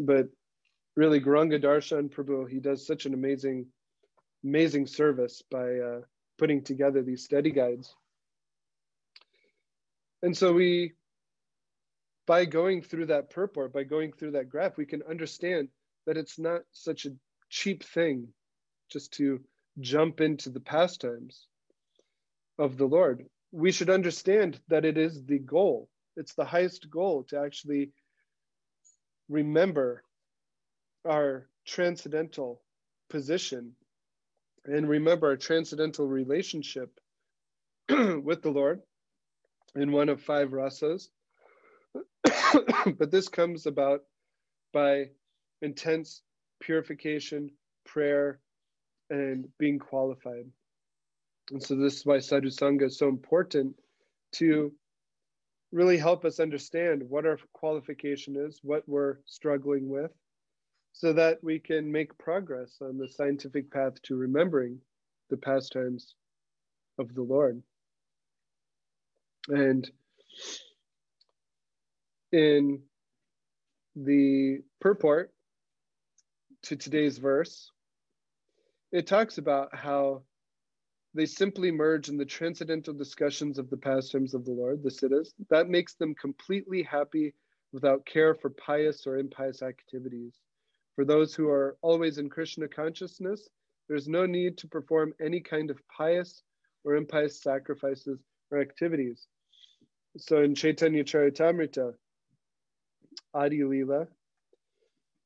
[0.00, 0.28] But
[0.96, 3.66] really, Gauranga Darshan Prabhu, he does such an amazing,
[4.42, 6.00] amazing service by uh,
[6.38, 7.94] putting together these study guides.
[10.22, 10.92] And so we,
[12.26, 15.68] by going through that purport, by going through that graph, we can understand
[16.06, 17.12] that it's not such a
[17.50, 18.28] cheap thing
[18.90, 19.40] just to
[19.80, 21.46] jump into the pastimes
[22.58, 23.26] of the Lord.
[23.50, 27.92] We should understand that it is the goal, it's the highest goal to actually
[29.28, 30.02] remember
[31.06, 32.60] our transcendental
[33.10, 33.72] position
[34.64, 36.90] and remember our transcendental relationship
[37.88, 38.80] with the Lord
[39.74, 41.08] in one of five rasas.
[42.98, 44.02] but this comes about
[44.72, 45.10] by
[45.60, 46.22] intense
[46.60, 47.50] purification,
[47.84, 48.40] prayer,
[49.10, 50.46] and being qualified.
[51.50, 53.74] And so this is why Sadhu Sangha is so important
[54.32, 54.72] to
[55.72, 60.10] really help us understand what our qualification is, what we're struggling with,
[60.92, 64.78] so that we can make progress on the scientific path to remembering
[65.30, 66.14] the pastimes
[66.98, 67.62] of the Lord.
[69.48, 69.90] And
[72.30, 72.80] in
[73.96, 75.32] the purport
[76.62, 77.70] to today's verse,
[78.92, 80.22] it talks about how
[81.14, 85.34] they simply merge in the transcendental discussions of the pastimes of the Lord, the siddhas.
[85.50, 87.34] That makes them completely happy
[87.72, 90.34] without care for pious or impious activities.
[90.96, 93.48] For those who are always in Krishna consciousness,
[93.88, 96.42] there's no need to perform any kind of pious
[96.84, 98.18] or impious sacrifices
[98.50, 99.26] or activities.
[100.18, 101.94] So in Chaitanya Charitamrita,
[103.34, 104.06] Adi Lila,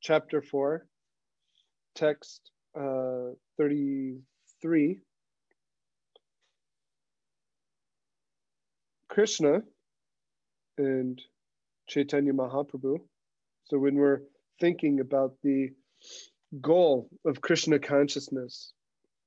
[0.00, 0.86] chapter 4,
[1.94, 5.00] text uh, 33,
[9.16, 9.62] Krishna
[10.76, 11.22] and
[11.86, 12.98] Chaitanya Mahaprabhu.
[13.64, 14.20] So when we're
[14.60, 15.70] thinking about the
[16.60, 18.74] goal of Krishna consciousness,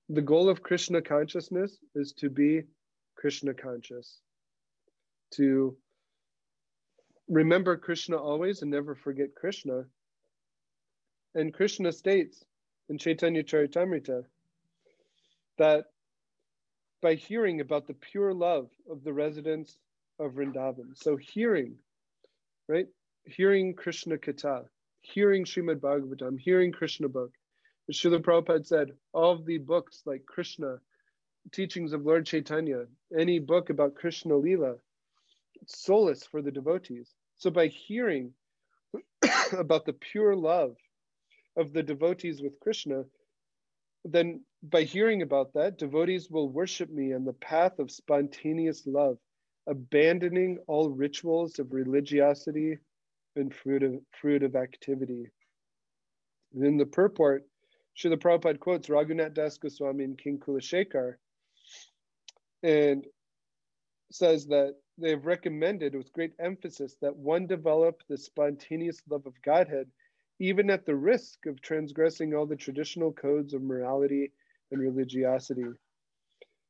[0.07, 2.65] the goal of Krishna consciousness is to be
[3.15, 4.19] Krishna conscious,
[5.31, 5.75] to
[7.27, 9.85] remember Krishna always and never forget Krishna.
[11.33, 12.45] And Krishna states
[12.89, 14.23] in Chaitanya Charitamrita
[15.57, 15.85] that
[17.01, 19.77] by hearing about the pure love of the residents
[20.19, 21.75] of Vrindavan, so hearing,
[22.67, 22.87] right?
[23.25, 24.65] Hearing Krishna Katha,
[25.01, 27.31] hearing Srimad Bhagavatam, hearing Krishna book.
[27.87, 30.79] As Srila Prabhupada said, all of the books like Krishna,
[31.51, 32.85] teachings of Lord Chaitanya,
[33.17, 34.75] any book about Krishna Lila,
[35.65, 37.13] solace for the devotees.
[37.37, 38.33] So by hearing
[39.57, 40.75] about the pure love
[41.55, 43.05] of the devotees with Krishna,
[44.05, 49.17] then by hearing about that, devotees will worship me on the path of spontaneous love,
[49.67, 52.77] abandoning all rituals of religiosity
[53.35, 55.29] and fruit of, fruit of activity.
[56.53, 57.45] And in the purport,
[57.97, 61.15] Srila Prabhupada quotes Raghunath Das Goswami and King Kulashekar
[62.63, 63.05] and
[64.11, 69.41] says that they have recommended with great emphasis that one develop the spontaneous love of
[69.43, 69.87] Godhead,
[70.39, 74.31] even at the risk of transgressing all the traditional codes of morality
[74.71, 75.65] and religiosity.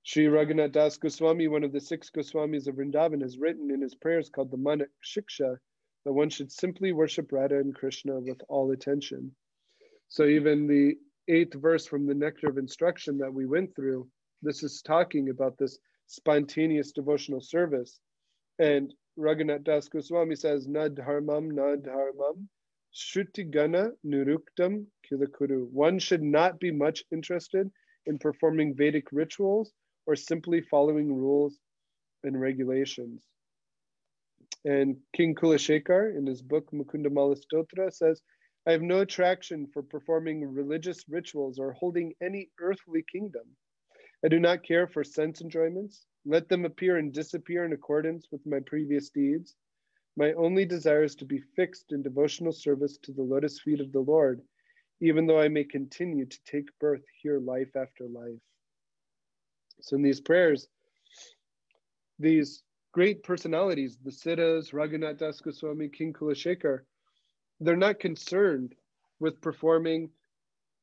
[0.03, 3.95] Sri Raghunath Das Goswami, one of the six Goswamis of Vrindavan, has written in his
[3.95, 5.57] prayers called the Manah Shiksha
[6.05, 9.35] that one should simply worship Radha and Krishna with all attention.
[10.07, 10.97] So even the
[11.27, 14.09] eighth verse from the Nectar of Instruction that we went through,
[14.41, 17.99] this is talking about this spontaneous devotional service
[18.59, 22.47] and Raghunath Das Goswami says, Na dharmam, na dharmam,
[22.93, 25.69] shruti gana nuruktam kilakuru.
[25.71, 27.69] One should not be much interested
[28.05, 29.71] in performing Vedic rituals
[30.05, 31.59] or simply following rules
[32.23, 33.23] and regulations.
[34.65, 38.21] And King Kulashekar, in his book Mukundamala Stotra, says,
[38.67, 43.47] I have no attraction for performing religious rituals or holding any earthly kingdom.
[44.23, 46.05] I do not care for sense enjoyments.
[46.25, 49.55] Let them appear and disappear in accordance with my previous deeds.
[50.15, 53.91] My only desire is to be fixed in devotional service to the lotus feet of
[53.91, 54.41] the Lord,
[55.01, 58.39] even though I may continue to take birth here life after life.
[59.81, 60.67] So, in these prayers,
[62.17, 66.81] these great personalities, the Siddhas, Raghunath Das Goswami, King Kulashekar,
[67.61, 68.75] they're not concerned
[69.19, 70.09] with performing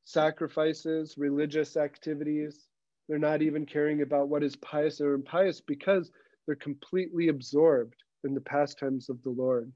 [0.04, 2.68] sacrifices, religious activities,
[3.08, 6.10] they're not even caring about what is pious or impious because
[6.46, 9.72] they're completely absorbed in the pastimes of the Lord.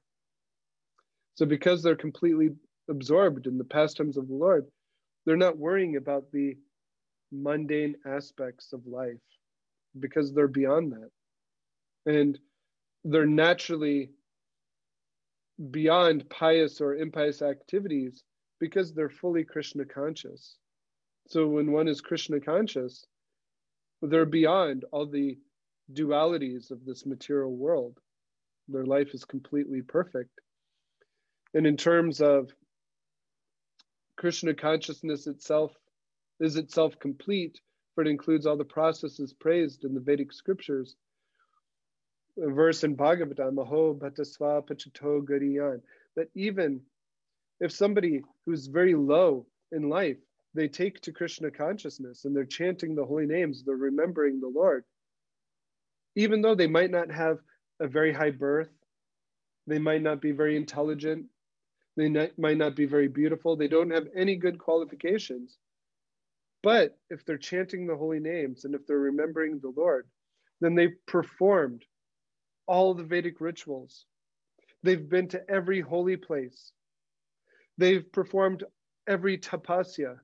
[1.34, 2.50] So, because they're completely
[2.88, 4.66] absorbed in the pastimes of the Lord,
[5.24, 6.56] they're not worrying about the
[7.32, 9.22] mundane aspects of life
[9.98, 11.10] because they're beyond that.
[12.06, 12.38] And
[13.04, 14.10] they're naturally
[15.70, 18.24] beyond pious or impious activities
[18.58, 20.56] because they're fully Krishna conscious.
[21.28, 23.06] So, when one is Krishna conscious,
[24.02, 25.38] they're beyond all the
[25.92, 27.98] dualities of this material world.
[28.70, 30.30] Their life is completely perfect.
[31.54, 32.50] And in terms of
[34.16, 35.72] Krishna consciousness itself,
[36.38, 37.60] is itself complete,
[37.94, 40.96] for it includes all the processes praised in the Vedic scriptures.
[42.38, 45.80] A verse in Bhagavatam, Aho Bhatasva Pachato Gariyan,
[46.16, 46.80] that even
[47.60, 50.16] if somebody who's very low in life
[50.54, 54.84] they take to Krishna consciousness and they're chanting the holy names, they're remembering the Lord.
[56.16, 57.38] Even though they might not have
[57.80, 58.70] a very high birth,
[59.66, 61.26] they might not be very intelligent,
[61.96, 62.08] they
[62.38, 65.58] might not be very beautiful, they don't have any good qualifications.
[66.62, 70.06] But if they're chanting the holy names and if they're remembering the Lord,
[70.60, 71.84] then they've performed
[72.66, 74.04] all the Vedic rituals.
[74.82, 76.72] They've been to every holy place.
[77.78, 78.64] They've performed
[79.08, 80.18] every tapasya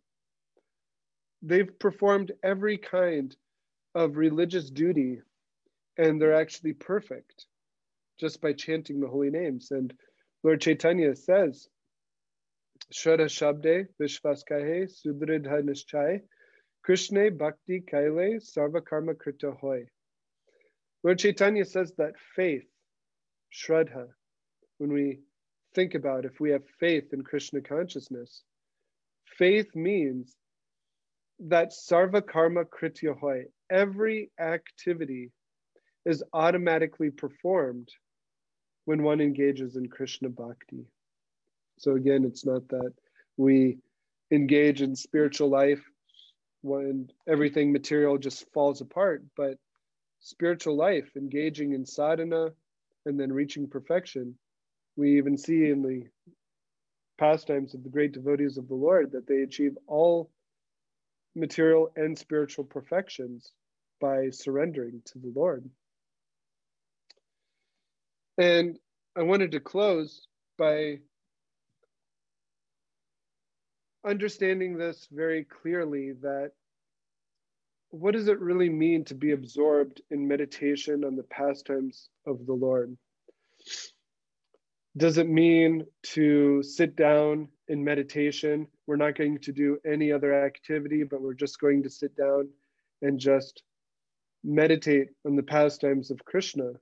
[1.43, 3.37] they've performed every kind
[3.95, 5.21] of religious duty
[5.99, 7.47] and they're actually perfect
[8.21, 9.71] just by chanting the holy names.
[9.71, 9.93] And
[10.43, 11.69] Lord Chaitanya says,
[12.93, 16.21] Shraddha Shabde Vishvaskahe Sudridha Nishchai
[16.85, 19.87] Krishna Bhakti Kaile Sarva Karma Krita Hoy.
[21.03, 22.67] Lord Chaitanya says that faith,
[23.53, 24.09] Shraddha,
[24.79, 25.21] when we
[25.75, 28.43] think about if we have faith in Krishna consciousness,
[29.39, 30.35] faith means
[31.39, 35.31] that sarva karma kritya hoy, every activity
[36.07, 37.89] is automatically performed
[38.85, 40.87] when one engages in Krishna bhakti.
[41.79, 42.93] So again, it's not that
[43.37, 43.79] we
[44.31, 45.83] engage in spiritual life
[46.63, 49.25] when everything material just falls apart.
[49.37, 49.59] But
[50.21, 52.51] spiritual life, engaging in sadhana
[53.05, 54.37] and then reaching perfection,
[54.97, 56.05] we even see in the
[57.19, 60.31] pastimes of the great devotees of the Lord that they achieve all
[61.35, 63.53] material and spiritual perfections
[64.01, 65.69] by surrendering to the Lord.
[68.39, 68.79] And
[69.17, 70.27] I wanted to close
[70.59, 70.99] by
[74.05, 76.53] understanding this very clearly that
[77.91, 82.53] what does it really mean to be absorbed in meditation on the pastimes of the
[82.53, 82.97] Lord?
[84.97, 88.67] Does it mean to sit down in meditation?
[88.87, 92.49] We're not going to do any other activity, but we're just going to sit down
[93.03, 93.63] and just
[94.43, 96.73] meditate on the pastimes of Krishna.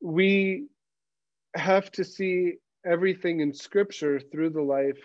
[0.00, 0.66] We
[1.54, 5.00] have to see everything in scripture through the life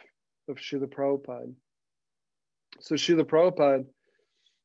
[0.47, 1.53] of Srila Prabhupada.
[2.79, 3.85] So Srila Prabhupada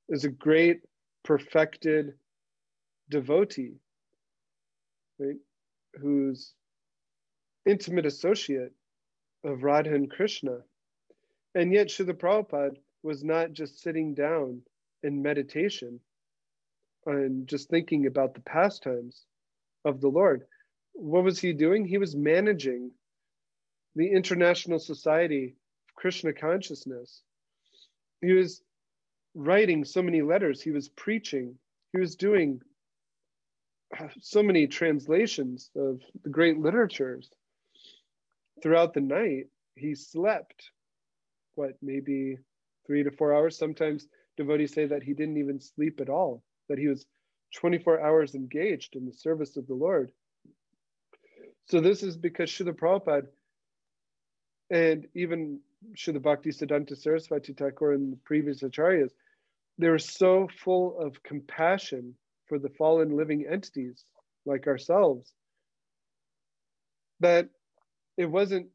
[0.09, 0.83] is a great
[1.25, 2.15] perfected
[3.11, 3.75] devotee,
[5.19, 5.37] right?
[6.01, 6.55] Who's
[7.67, 8.73] intimate associate
[9.45, 10.59] of Radha and Krishna.
[11.55, 14.63] And yet Srila Prabhupada was not just sitting down
[15.03, 16.01] in meditation
[17.07, 19.25] and just thinking about the pastimes
[19.85, 20.45] of the Lord.
[20.93, 21.85] What was he doing?
[21.85, 22.91] He was managing
[23.97, 25.57] the International Society
[25.89, 27.23] of Krishna Consciousness.
[28.21, 28.63] He was
[29.35, 31.57] writing so many letters, he was preaching,
[31.93, 32.61] he was doing
[34.21, 37.31] so many translations of the great literatures.
[38.63, 40.71] Throughout the night, he slept,
[41.55, 42.37] what, maybe
[42.87, 43.57] three to four hours.
[43.57, 44.07] Sometimes
[44.37, 47.07] devotees say that he didn't even sleep at all, that he was
[47.57, 50.13] 24 hours engaged in the service of the Lord.
[51.69, 53.27] So this is because Srila Prabhupada
[54.71, 55.61] and even
[55.95, 59.11] Srila Bhakti Siddhanta Saraswati Thakur and the previous acharyas,
[59.79, 62.15] they were so full of compassion
[62.47, 64.05] for the fallen living entities
[64.45, 65.33] like ourselves
[67.21, 67.49] that
[68.17, 68.69] it wasn't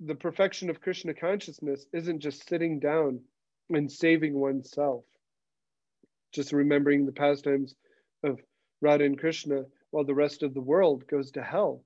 [0.00, 3.20] the perfection of Krishna consciousness isn't just sitting down
[3.70, 5.04] and saving oneself,
[6.32, 7.74] just remembering the pastimes
[8.22, 8.40] of
[8.80, 11.84] Radha and Krishna while the rest of the world goes to hell.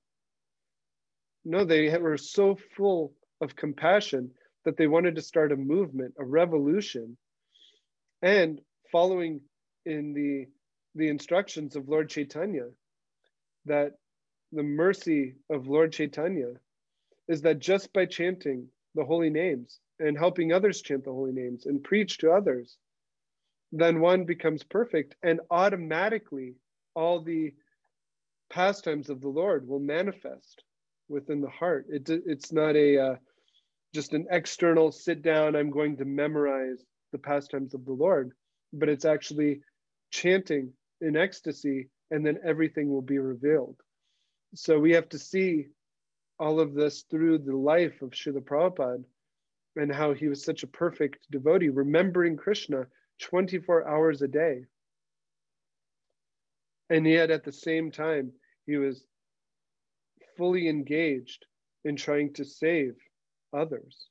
[1.45, 4.33] No, they were so full of compassion
[4.64, 7.16] that they wanted to start a movement, a revolution,
[8.22, 8.61] and
[8.93, 9.41] following
[9.87, 10.47] in the
[10.97, 12.66] the instructions of Lord Chaitanya,
[13.64, 13.93] that
[14.51, 16.55] the mercy of Lord Chaitanya
[17.28, 21.66] is that just by chanting the holy names and helping others chant the holy names
[21.66, 22.76] and preach to others,
[23.72, 26.54] then one becomes perfect and automatically
[26.94, 27.54] all the
[28.50, 30.64] pastimes of the Lord will manifest
[31.08, 31.86] within the heart.
[31.88, 33.16] It, it's not a uh,
[33.94, 38.32] just an external sit down, I'm going to memorize the pastimes of the Lord,
[38.72, 39.60] but it's actually
[40.10, 43.76] chanting in ecstasy and then everything will be revealed.
[44.54, 45.66] So we have to see
[46.38, 49.04] all of this through the life of Srila Prabhupada
[49.76, 52.86] and how he was such a perfect devotee, remembering Krishna
[53.20, 54.64] 24 hours a day.
[56.88, 58.32] And yet at the same time,
[58.66, 59.04] he was
[60.36, 61.46] fully engaged
[61.84, 62.96] in trying to save
[63.52, 64.08] others.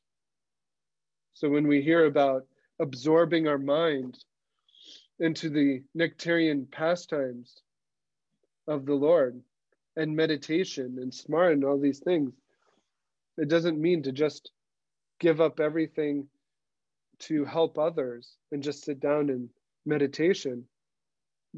[1.33, 2.45] So when we hear about
[2.79, 4.17] absorbing our mind
[5.19, 7.61] into the nectarian pastimes
[8.67, 9.41] of the Lord
[9.95, 12.33] and meditation and smart and all these things,
[13.37, 14.51] it doesn't mean to just
[15.19, 16.27] give up everything
[17.19, 19.49] to help others and just sit down in
[19.85, 20.65] meditation.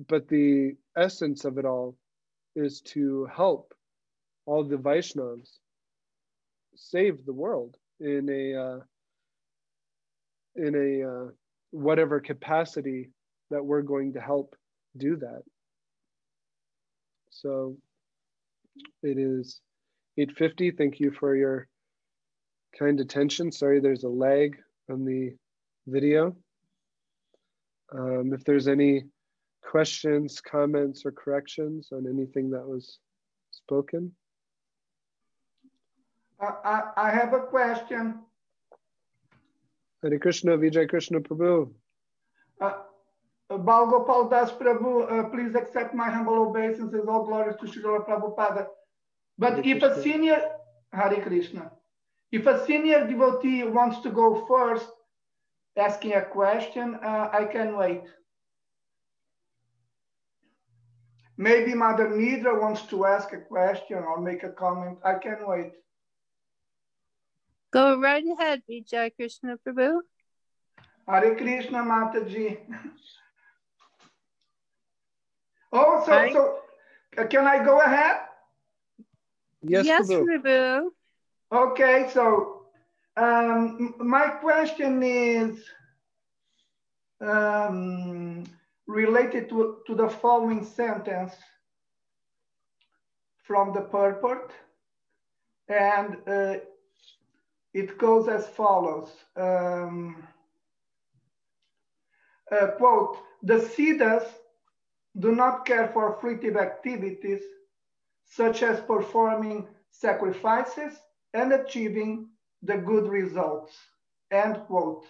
[0.08, 1.96] But the essence of it all
[2.56, 3.74] is to help
[4.46, 5.60] all the Vaishnavas
[6.76, 8.80] save the world in a uh,
[10.56, 11.28] in a uh,
[11.72, 13.10] whatever capacity
[13.50, 14.56] that we're going to help
[14.98, 15.44] do that.
[17.30, 17.78] So
[19.04, 19.62] it is
[20.18, 20.72] 850.
[20.72, 21.68] Thank you for your
[22.78, 23.52] kind attention.
[23.52, 24.58] Sorry, there's a lag
[24.90, 25.34] on the
[25.88, 26.36] video.
[27.94, 29.06] Um, if there's any
[29.62, 33.00] questions, comments, or corrections on anything that was
[33.52, 34.12] spoken.
[36.40, 38.20] I, I have a question.
[40.02, 41.72] Hare Krishna, Vijay Krishna Prabhu.
[42.60, 42.74] Uh,
[43.52, 48.68] Balgopal Das Prabhu, uh, please accept my humble obeisances, all glories to Srila Prabhupada.
[49.38, 49.88] But Hare if Krishna.
[49.90, 50.42] a senior,
[50.92, 51.72] Hare Krishna,
[52.32, 54.88] if a senior devotee wants to go first,
[55.78, 58.04] asking a question, uh, I can wait.
[61.38, 65.00] Maybe Mother Nidra wants to ask a question or make a comment.
[65.04, 65.72] I can wait.
[67.72, 70.02] Go right ahead, Vijay Krishna Prabhu.
[71.08, 72.58] Hare Krishna Mataji.
[75.74, 76.34] Oh, so, Hi.
[76.34, 76.60] so
[77.18, 78.18] uh, can I go ahead?
[79.64, 80.26] Yes, yes Prabhu.
[80.44, 80.90] Prabhu.
[81.52, 82.61] Okay, so
[83.18, 85.64] um, my question is
[87.20, 88.44] um,
[88.88, 91.34] related to, to the following sentence
[93.44, 94.52] from the purport.
[95.68, 96.56] And uh,
[97.74, 99.10] it goes as follows.
[99.36, 100.28] Um,
[102.52, 104.26] uh, quote, the Siddhas
[105.20, 107.42] do not care for fruitive activities
[108.26, 110.98] such as performing sacrifices
[111.34, 112.28] and achieving
[112.64, 113.74] the good results.
[114.32, 115.06] End quote.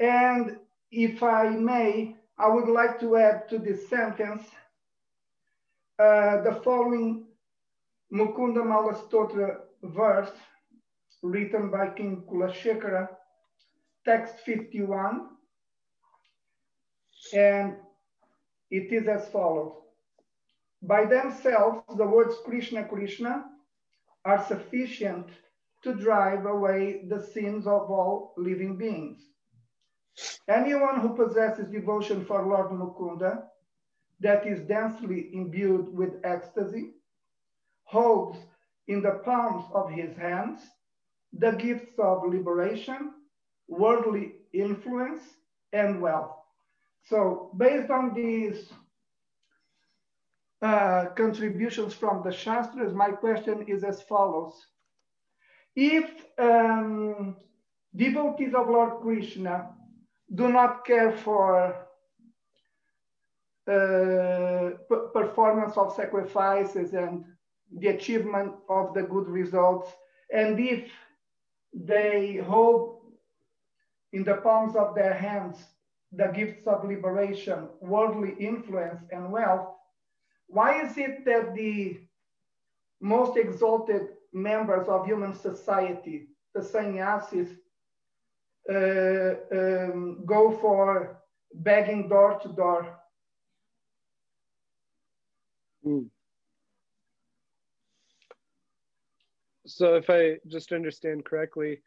[0.00, 0.58] And
[0.90, 4.42] if I may, I would like to add to this sentence
[5.98, 7.26] uh, the following
[8.12, 10.32] Mukunda Mala Stotra verse
[11.22, 13.08] written by King Kulashekara,
[14.04, 15.28] text 51.
[17.32, 17.76] And
[18.70, 19.74] it is as follows.
[20.82, 23.44] By themselves, the words Krishna, Krishna
[24.24, 25.28] are sufficient
[25.82, 29.18] to drive away the sins of all living beings.
[30.48, 33.44] Anyone who possesses devotion for Lord Mukunda,
[34.20, 36.92] that is densely imbued with ecstasy,
[37.84, 38.38] holds
[38.88, 40.60] in the palms of his hands
[41.32, 43.12] the gifts of liberation,
[43.68, 45.22] worldly influence,
[45.72, 46.36] and wealth.
[47.04, 48.70] So, based on these
[50.60, 54.54] uh, contributions from the Shastras, my question is as follows.
[55.74, 57.36] If um,
[57.94, 59.70] devotees of Lord Krishna
[60.34, 61.74] do not care for
[63.66, 64.70] uh,
[65.12, 67.24] performance of sacrifices and
[67.78, 69.90] the achievement of the good results,
[70.32, 70.90] and if
[71.72, 73.00] they hold
[74.12, 75.64] in the palms of their hands
[76.12, 79.68] the gifts of liberation, worldly influence, and wealth,
[80.48, 81.98] why is it that the
[83.00, 87.48] most exalted members of human society, the sannyasis,
[88.70, 91.22] uh, um, go for
[91.54, 92.98] begging door to door?
[95.84, 96.08] Mm.
[99.66, 101.82] So if I just understand correctly,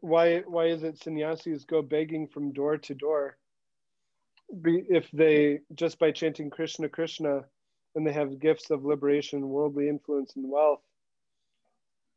[0.00, 3.36] why why is it sannyasis go begging from door to door?
[4.62, 7.44] Be, if they just by chanting Krishna Krishna
[7.94, 10.80] and they have gifts of liberation, worldly influence, and wealth.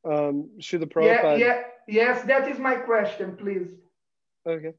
[0.06, 1.40] Um, Srila Yeah, Prabhupada.
[1.40, 3.70] yeah, yes, that is my question, please.
[4.46, 4.74] Okay.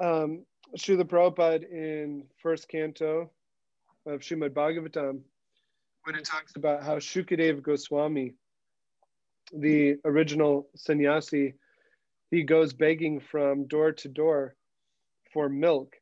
[0.00, 0.44] Um,
[0.76, 3.30] Srila Prabhupada in first canto
[4.06, 5.20] of Srimad Bhagavatam,
[6.04, 8.34] when it talks about how Shukadev Goswami,
[9.52, 11.54] the original sannyasi,
[12.30, 14.54] he goes begging from door to door
[15.32, 15.96] for milk.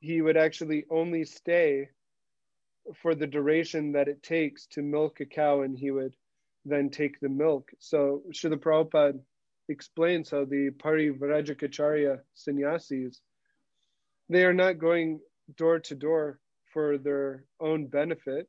[0.00, 1.88] He would actually only stay
[3.02, 6.14] for the duration that it takes to milk a cow, and he would
[6.64, 7.70] then take the milk.
[7.78, 9.20] So Srila Prabhupada
[9.68, 13.20] explains how the Parivrajakacharya sannyasis,
[14.28, 15.20] they are not going
[15.56, 16.38] door to door
[16.72, 18.48] for their own benefit.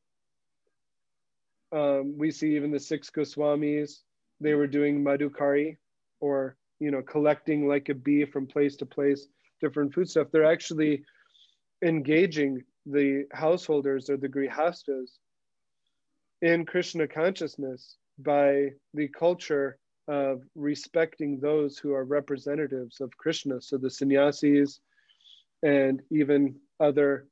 [1.72, 4.02] Um, we see even the six Goswamis,
[4.40, 5.78] they were doing madhukari
[6.20, 9.28] or, you know, collecting like a bee from place to place,
[9.62, 10.28] different food stuff.
[10.32, 11.04] They're actually
[11.84, 15.18] engaging the householders or the grihastas
[16.42, 23.62] in Krishna consciousness by the culture of respecting those who are representatives of Krishna.
[23.62, 24.80] So the sannyasis
[25.64, 27.28] and even other,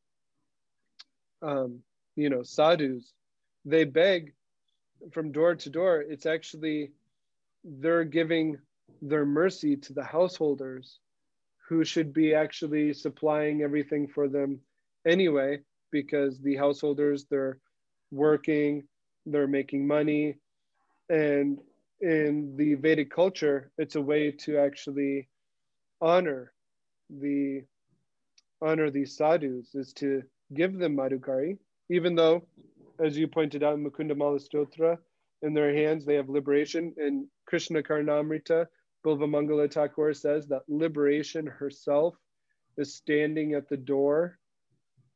[1.41, 1.79] um,
[2.15, 3.13] you know, sadhus,
[3.65, 4.33] they beg
[5.11, 6.01] from door to door.
[6.01, 6.91] It's actually
[7.63, 8.57] they're giving
[9.01, 10.99] their mercy to the householders
[11.69, 14.59] who should be actually supplying everything for them
[15.05, 15.59] anyway,
[15.91, 17.57] because the householders, they're
[18.11, 18.83] working,
[19.25, 20.35] they're making money.
[21.09, 21.59] And
[22.01, 25.27] in the Vedic culture, it's a way to actually
[26.01, 26.51] honor
[27.09, 27.63] the
[28.61, 30.23] honor these sadhus is to
[30.53, 31.57] give them madhukari,
[31.89, 32.45] even though,
[32.99, 34.97] as you pointed out in Mukunda Mala Stotra,
[35.41, 36.93] in their hands they have liberation.
[36.97, 38.67] And Krishna Karnamrita,
[39.05, 42.15] Bilva Mangala Thakur says that liberation herself
[42.77, 44.39] is standing at the door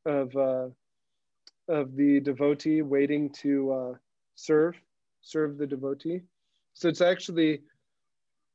[0.06, 0.68] of uh,
[1.70, 3.94] of the devotee, waiting to uh,
[4.36, 4.76] serve
[5.28, 6.22] serve the devotee.
[6.74, 7.62] So it's actually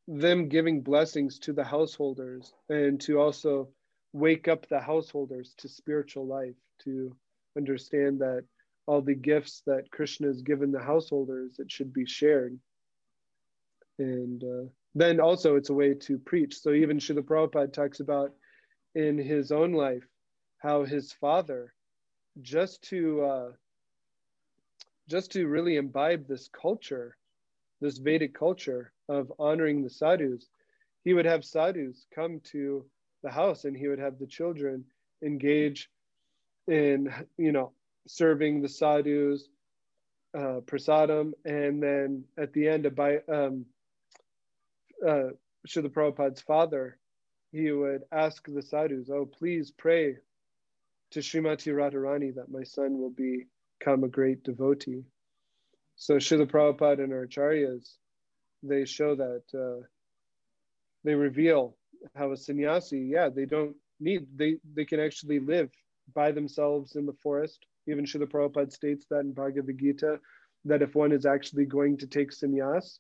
[0.09, 3.69] them giving blessings to the householders and to also
[4.13, 7.15] wake up the householders to spiritual life, to
[7.57, 8.45] understand that
[8.87, 12.59] all the gifts that Krishna has given the householders, it should be shared.
[13.99, 16.59] And uh, then also it's a way to preach.
[16.59, 18.33] So even Srila Prabhupada talks about
[18.95, 20.07] in his own life
[20.59, 21.73] how his father,
[22.41, 23.49] just to uh,
[25.09, 27.17] just to really imbibe this culture,
[27.81, 30.49] this Vedic culture of honoring the sadhus,
[31.05, 32.85] he would have sadhus come to
[33.23, 34.85] the house and he would have the children
[35.23, 35.89] engage
[36.69, 37.73] in you know
[38.07, 39.49] serving the sadhus
[40.37, 43.65] uh, prasadam and then at the end by um
[45.07, 45.31] uh
[45.67, 46.99] Srila Prabhupada's father
[47.53, 50.17] he would ask the sadhus oh please pray
[51.11, 53.11] to Srimati Radharani that my son will
[53.83, 55.03] become a great devotee
[55.97, 57.97] so Srila Prabhupada and our acharyas
[58.63, 59.85] they show that uh,
[61.05, 61.77] they reveal
[62.17, 65.71] how a sannyasi yeah they don't need they they can actually live
[66.15, 67.67] by themselves in the forest.
[67.89, 70.19] Even Srila Prabhupada states that in Bhagavad Gita,
[70.65, 72.99] that if one is actually going to take sannyas,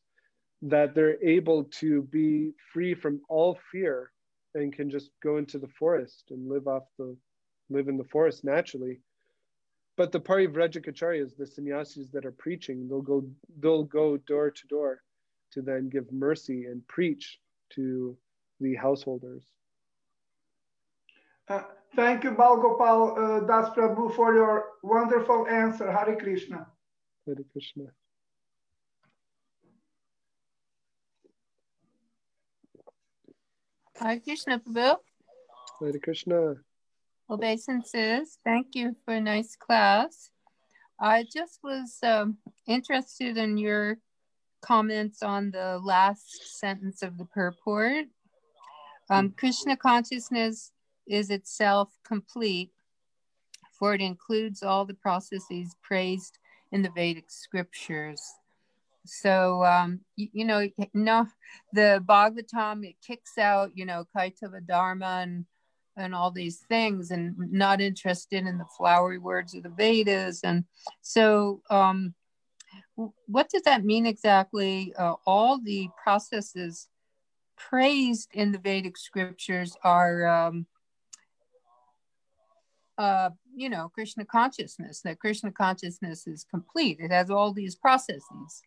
[0.62, 4.10] that they're able to be free from all fear
[4.54, 7.16] and can just go into the forest and live off the
[7.70, 9.00] live in the forest naturally.
[9.96, 13.24] But the parivrajakacharyas, the sannyasis that are preaching, they'll go
[13.60, 15.02] they'll go door to door
[15.52, 17.38] to then give mercy and preach
[17.74, 18.16] to
[18.60, 19.44] the householders.
[21.48, 21.62] Uh,
[21.94, 25.90] thank you, Balgopal uh, Das Prabhu, for your wonderful answer.
[25.92, 26.66] Hare Krishna.
[27.26, 27.84] Hare Krishna.
[33.96, 34.96] Hare Krishna Prabhu.
[35.80, 36.54] Hare Krishna.
[37.32, 38.38] Obeisances.
[38.44, 40.28] Thank you for a nice class.
[41.00, 42.36] I just was um,
[42.68, 43.96] interested in your
[44.60, 48.04] comments on the last sentence of the purport.
[49.08, 50.72] Um, Krishna consciousness
[51.08, 52.70] is itself complete,
[53.78, 56.38] for it includes all the processes praised
[56.70, 58.22] in the Vedic scriptures.
[59.06, 61.26] So, um, you, you, know, no,
[61.72, 65.46] the Bhagavatam, it kicks out, you know, Kaitava Dharma and,
[65.96, 70.40] and all these things and not interested in the flowery words of the Vedas.
[70.42, 70.64] And
[71.00, 72.14] so, um,
[73.26, 74.94] what does that mean exactly?
[74.98, 76.88] Uh, all the processes
[77.56, 80.66] praised in the Vedic scriptures are um,
[82.98, 86.98] uh, you know, Krishna consciousness, that Krishna consciousness is complete.
[87.00, 88.62] It has all these processes.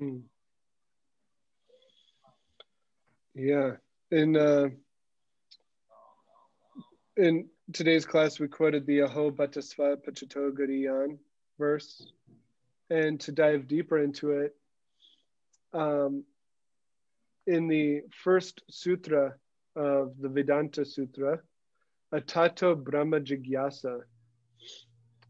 [0.00, 0.22] Mm.
[3.34, 3.72] Yeah.
[4.10, 4.68] And, uh,
[7.22, 11.16] in today's class, we quoted the Aho Bhattasva Pachato
[11.56, 12.04] verse.
[12.90, 14.56] And to dive deeper into it,
[15.72, 16.24] um,
[17.46, 19.36] in the first sutra
[19.76, 21.38] of the Vedanta Sutra,
[22.12, 24.00] Atato Brahma Jigyasa.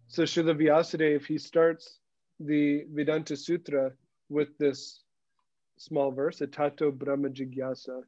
[0.09, 1.99] So Srila Vyasadeva, he starts
[2.41, 3.93] the Vedanta Sutra
[4.31, 5.03] with this
[5.77, 8.01] small verse, Atato Brahma Jigyasa,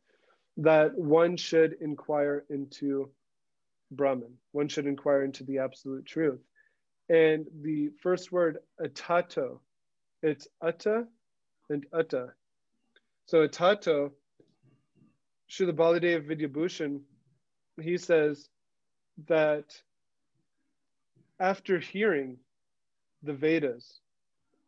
[0.56, 3.10] that one should inquire into
[3.96, 4.38] Brahman.
[4.52, 6.40] One should inquire into the absolute truth.
[7.08, 9.60] And the first word, atato,
[10.22, 11.06] it's atta
[11.68, 12.32] and atta.
[13.26, 14.12] So atato,
[15.50, 17.00] Srila Baladev Vidyabhushan,
[17.80, 18.48] he says
[19.26, 19.64] that
[21.40, 22.38] after hearing
[23.22, 24.00] the Vedas,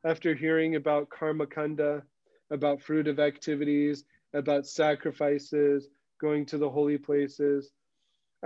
[0.05, 2.03] after hearing about karma kanda,
[2.51, 4.05] about fruit of activities,
[4.35, 5.89] about sacrifices,
[6.21, 7.73] going to the holy places,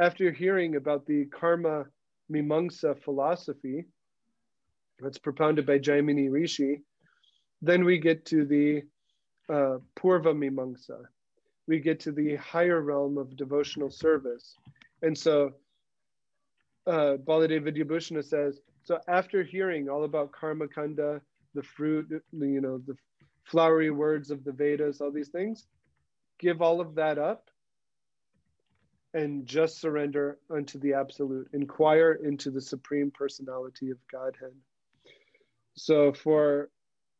[0.01, 1.85] after hearing about the karma
[2.33, 3.85] mimamsa philosophy
[4.99, 6.81] that's propounded by Jaimini Rishi,
[7.61, 8.83] then we get to the
[9.51, 11.03] uh, Purva Mimamsa.
[11.67, 14.57] We get to the higher realm of devotional service.
[15.03, 15.53] And so
[16.87, 21.21] uh, Baladev Vidyabhushana says, so after hearing all about karma kanda,
[21.55, 22.97] the fruit, you know, the
[23.45, 25.67] flowery words of the Vedas, all these things,
[26.39, 27.51] give all of that up
[29.15, 31.49] and just surrender unto the absolute.
[31.53, 34.55] Inquire into the supreme personality of Godhead.
[35.75, 36.71] So for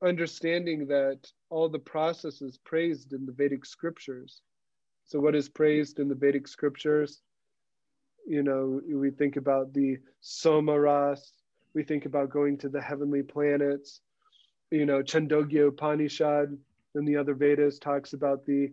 [0.03, 4.43] understanding that all the processes praised in the Vedic scriptures.
[5.07, 7.23] So what is praised in the Vedic scriptures?
[8.27, 11.33] you know, we think about the Somaras,
[11.75, 14.01] we think about going to the heavenly planets.
[14.71, 16.57] You know, Chandogya Upanishad
[16.95, 18.71] and the other Vedas talks about the,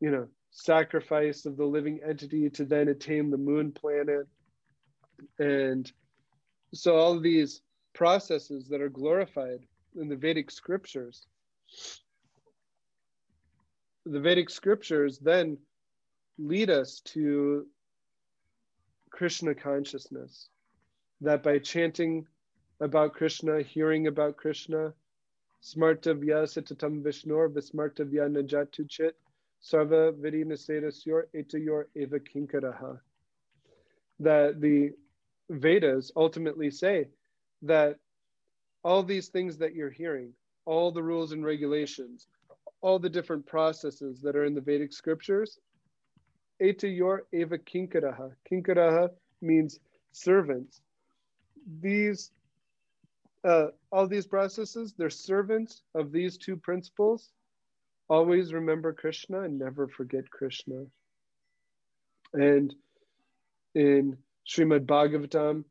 [0.00, 4.26] you know, sacrifice of the living entity to then attain the moon planet.
[5.38, 5.90] And
[6.72, 7.60] so all these
[7.92, 11.26] processes that are glorified in the Vedic scriptures,
[14.06, 15.58] the Vedic scriptures then
[16.38, 17.66] lead us to
[19.10, 20.48] Krishna consciousness.
[21.20, 22.26] That by chanting
[22.80, 24.94] about Krishna, hearing about Krishna,
[25.62, 29.16] Smartavya sitatam Vishnor Vismartavya najatu chit
[29.64, 33.00] Sarva vidinasetasyor etayor eva kinkaraha.
[34.20, 34.92] That the
[35.50, 37.08] Vedas ultimately say
[37.62, 37.98] that
[38.82, 40.32] all these things that you're hearing,
[40.66, 42.26] all the rules and regulations,
[42.82, 45.58] all the different processes that are in the Vedic scriptures,
[46.60, 48.32] etayor eva kinkaraha.
[48.50, 49.10] Kinkaraha
[49.40, 49.80] means
[50.12, 50.82] servants.
[51.80, 52.30] These
[53.44, 57.30] uh, all these processes, they're servants of these two principles.
[58.08, 60.84] Always remember Krishna and never forget Krishna.
[62.32, 62.74] And
[63.74, 65.64] in Srimad Bhagavatam,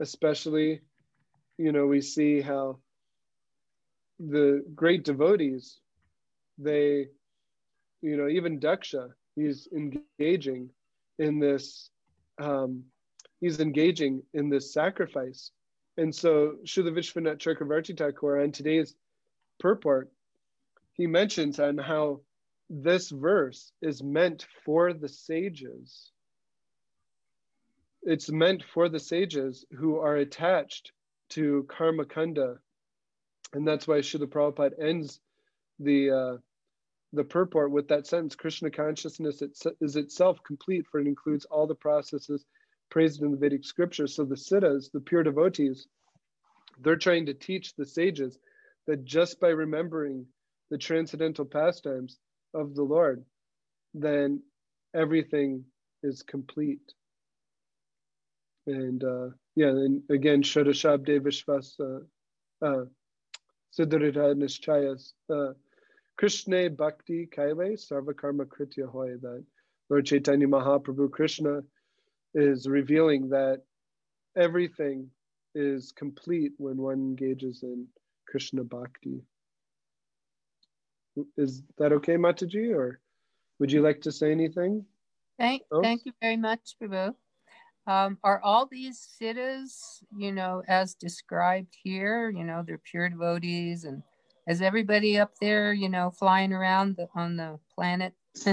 [0.00, 0.80] especially,
[1.58, 2.78] you know, we see how
[4.18, 5.78] the great devotees,
[6.58, 7.06] they,
[8.02, 10.70] you know, even Daksha, he's engaging
[11.18, 11.90] in this,
[12.38, 12.84] um,
[13.40, 15.50] he's engaging in this sacrifice
[15.96, 18.94] and so Srila Vishwanath Chakravarti Thakur on today's
[19.58, 20.10] purport,
[20.96, 22.20] he mentions on how
[22.70, 26.10] this verse is meant for the sages.
[28.02, 30.92] It's meant for the sages who are attached
[31.30, 32.58] to karma kanda.
[33.52, 35.20] And that's why Srila Prabhupada ends
[35.78, 36.36] the uh,
[37.12, 39.42] the purport with that sentence Krishna consciousness
[39.80, 42.44] is itself complete, for it includes all the processes
[42.90, 44.14] praised in the Vedic scriptures.
[44.14, 45.86] So the siddhas, the pure devotees,
[46.80, 48.38] they're trying to teach the sages
[48.86, 50.26] that just by remembering
[50.70, 52.18] the transcendental pastimes
[52.54, 53.24] of the Lord,
[53.94, 54.42] then
[54.94, 55.64] everything
[56.02, 56.92] is complete.
[58.66, 62.84] And uh, yeah, and again, Shadashabde Vishvas uh, uh,
[63.78, 65.52] Siddharita Nishchayas uh,
[66.16, 69.44] Krishna Bhakti Kaile Sarva Karma Kritya Hoy that
[69.88, 71.60] Lord Chaitanya Mahaprabhu Krishna
[72.34, 73.62] is revealing that
[74.36, 75.08] everything
[75.54, 77.86] is complete when one engages in
[78.28, 79.22] Krishna Bhakti.
[81.36, 83.00] Is that okay, Mataji, or
[83.58, 84.84] would you like to say anything?
[85.38, 87.14] Thank, thank you very much, Prabhu.
[87.86, 93.84] Um, are all these siddhas, you know, as described here, you know, they're pure devotees
[93.84, 94.02] and
[94.48, 98.12] is everybody up there, you know, flying around the, on the planet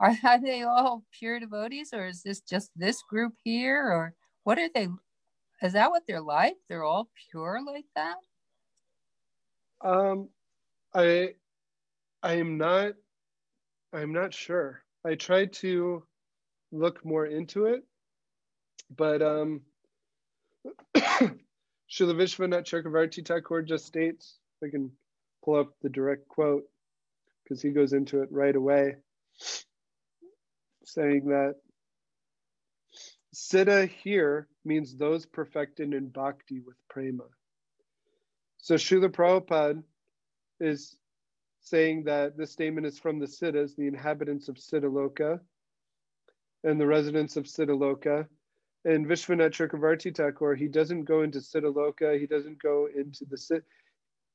[0.00, 4.58] are, are they all pure devotees or is this just this group here or what
[4.58, 4.88] are they
[5.62, 8.16] is that what they're like they're all pure like that
[9.84, 10.28] um
[10.94, 11.34] i
[12.26, 12.92] i am not
[13.92, 16.02] i'm not sure i tried to
[16.72, 17.82] look more into it
[18.96, 19.60] but um
[21.90, 24.90] Chakravarti Thakur just states, I can
[25.44, 26.64] pull up the direct quote
[27.44, 28.96] because he goes into it right away
[30.84, 31.54] saying that
[33.34, 37.24] Siddha here means those perfected in bhakti with prema.
[38.58, 39.82] So Srila Prabhupada
[40.58, 40.96] is
[41.66, 45.40] saying that this statement is from the Siddhas, the inhabitants of Siddhaloka
[46.62, 48.26] and the residents of Siddhaloka.
[48.84, 53.62] And Vishwanath Chakravarti Thakur, he doesn't go into Siddhaloka, he doesn't go into the Siddha.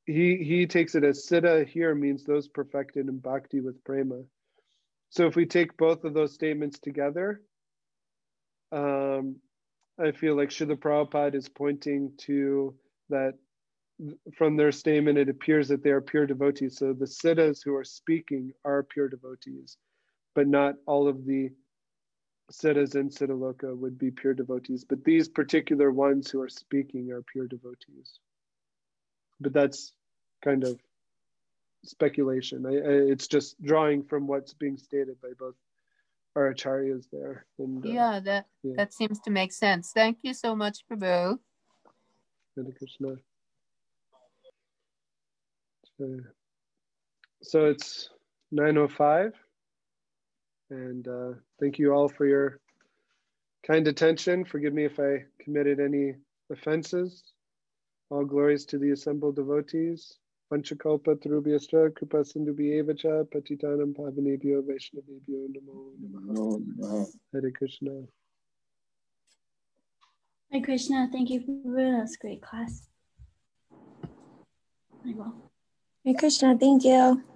[0.04, 4.22] He, he takes it as Siddha here means those perfected in bhakti with prema.
[5.08, 7.40] So if we take both of those statements together,
[8.72, 9.36] um,
[9.98, 12.74] I feel like Srila Prabhupada is pointing to
[13.08, 13.34] that
[14.34, 16.78] from their statement, it appears that they are pure devotees.
[16.78, 19.76] So the siddhas who are speaking are pure devotees,
[20.34, 21.50] but not all of the
[22.50, 24.84] siddhas in Siddhaloka would be pure devotees.
[24.84, 28.18] But these particular ones who are speaking are pure devotees.
[29.40, 29.92] But that's
[30.44, 30.80] kind of
[31.84, 32.66] speculation.
[32.66, 35.54] I, I, it's just drawing from what's being stated by both
[36.36, 37.46] our acharyas there.
[37.58, 38.74] And, uh, yeah, that yeah.
[38.76, 39.92] that seems to make sense.
[39.92, 41.38] Thank you so much, Prabhu.
[42.56, 43.16] Hare Krishna.
[46.02, 46.18] So,
[47.42, 48.10] so it's
[48.52, 49.34] 9.05
[50.70, 52.58] and uh, thank you all for your
[53.64, 54.44] kind attention.
[54.44, 56.16] Forgive me if I committed any
[56.50, 57.22] offenses.
[58.10, 60.18] All glories to the assembled devotees.
[60.52, 68.02] Panchakalpa Tarubhyascha Kripa Sindhubhyevacha Patitanam Pavanebhyo Vaishnavebhyo Namo Namaha Hare Krishna.
[70.50, 72.88] Hare Krishna, thank you for this great class.
[76.04, 77.31] Hare Krishna, thank you.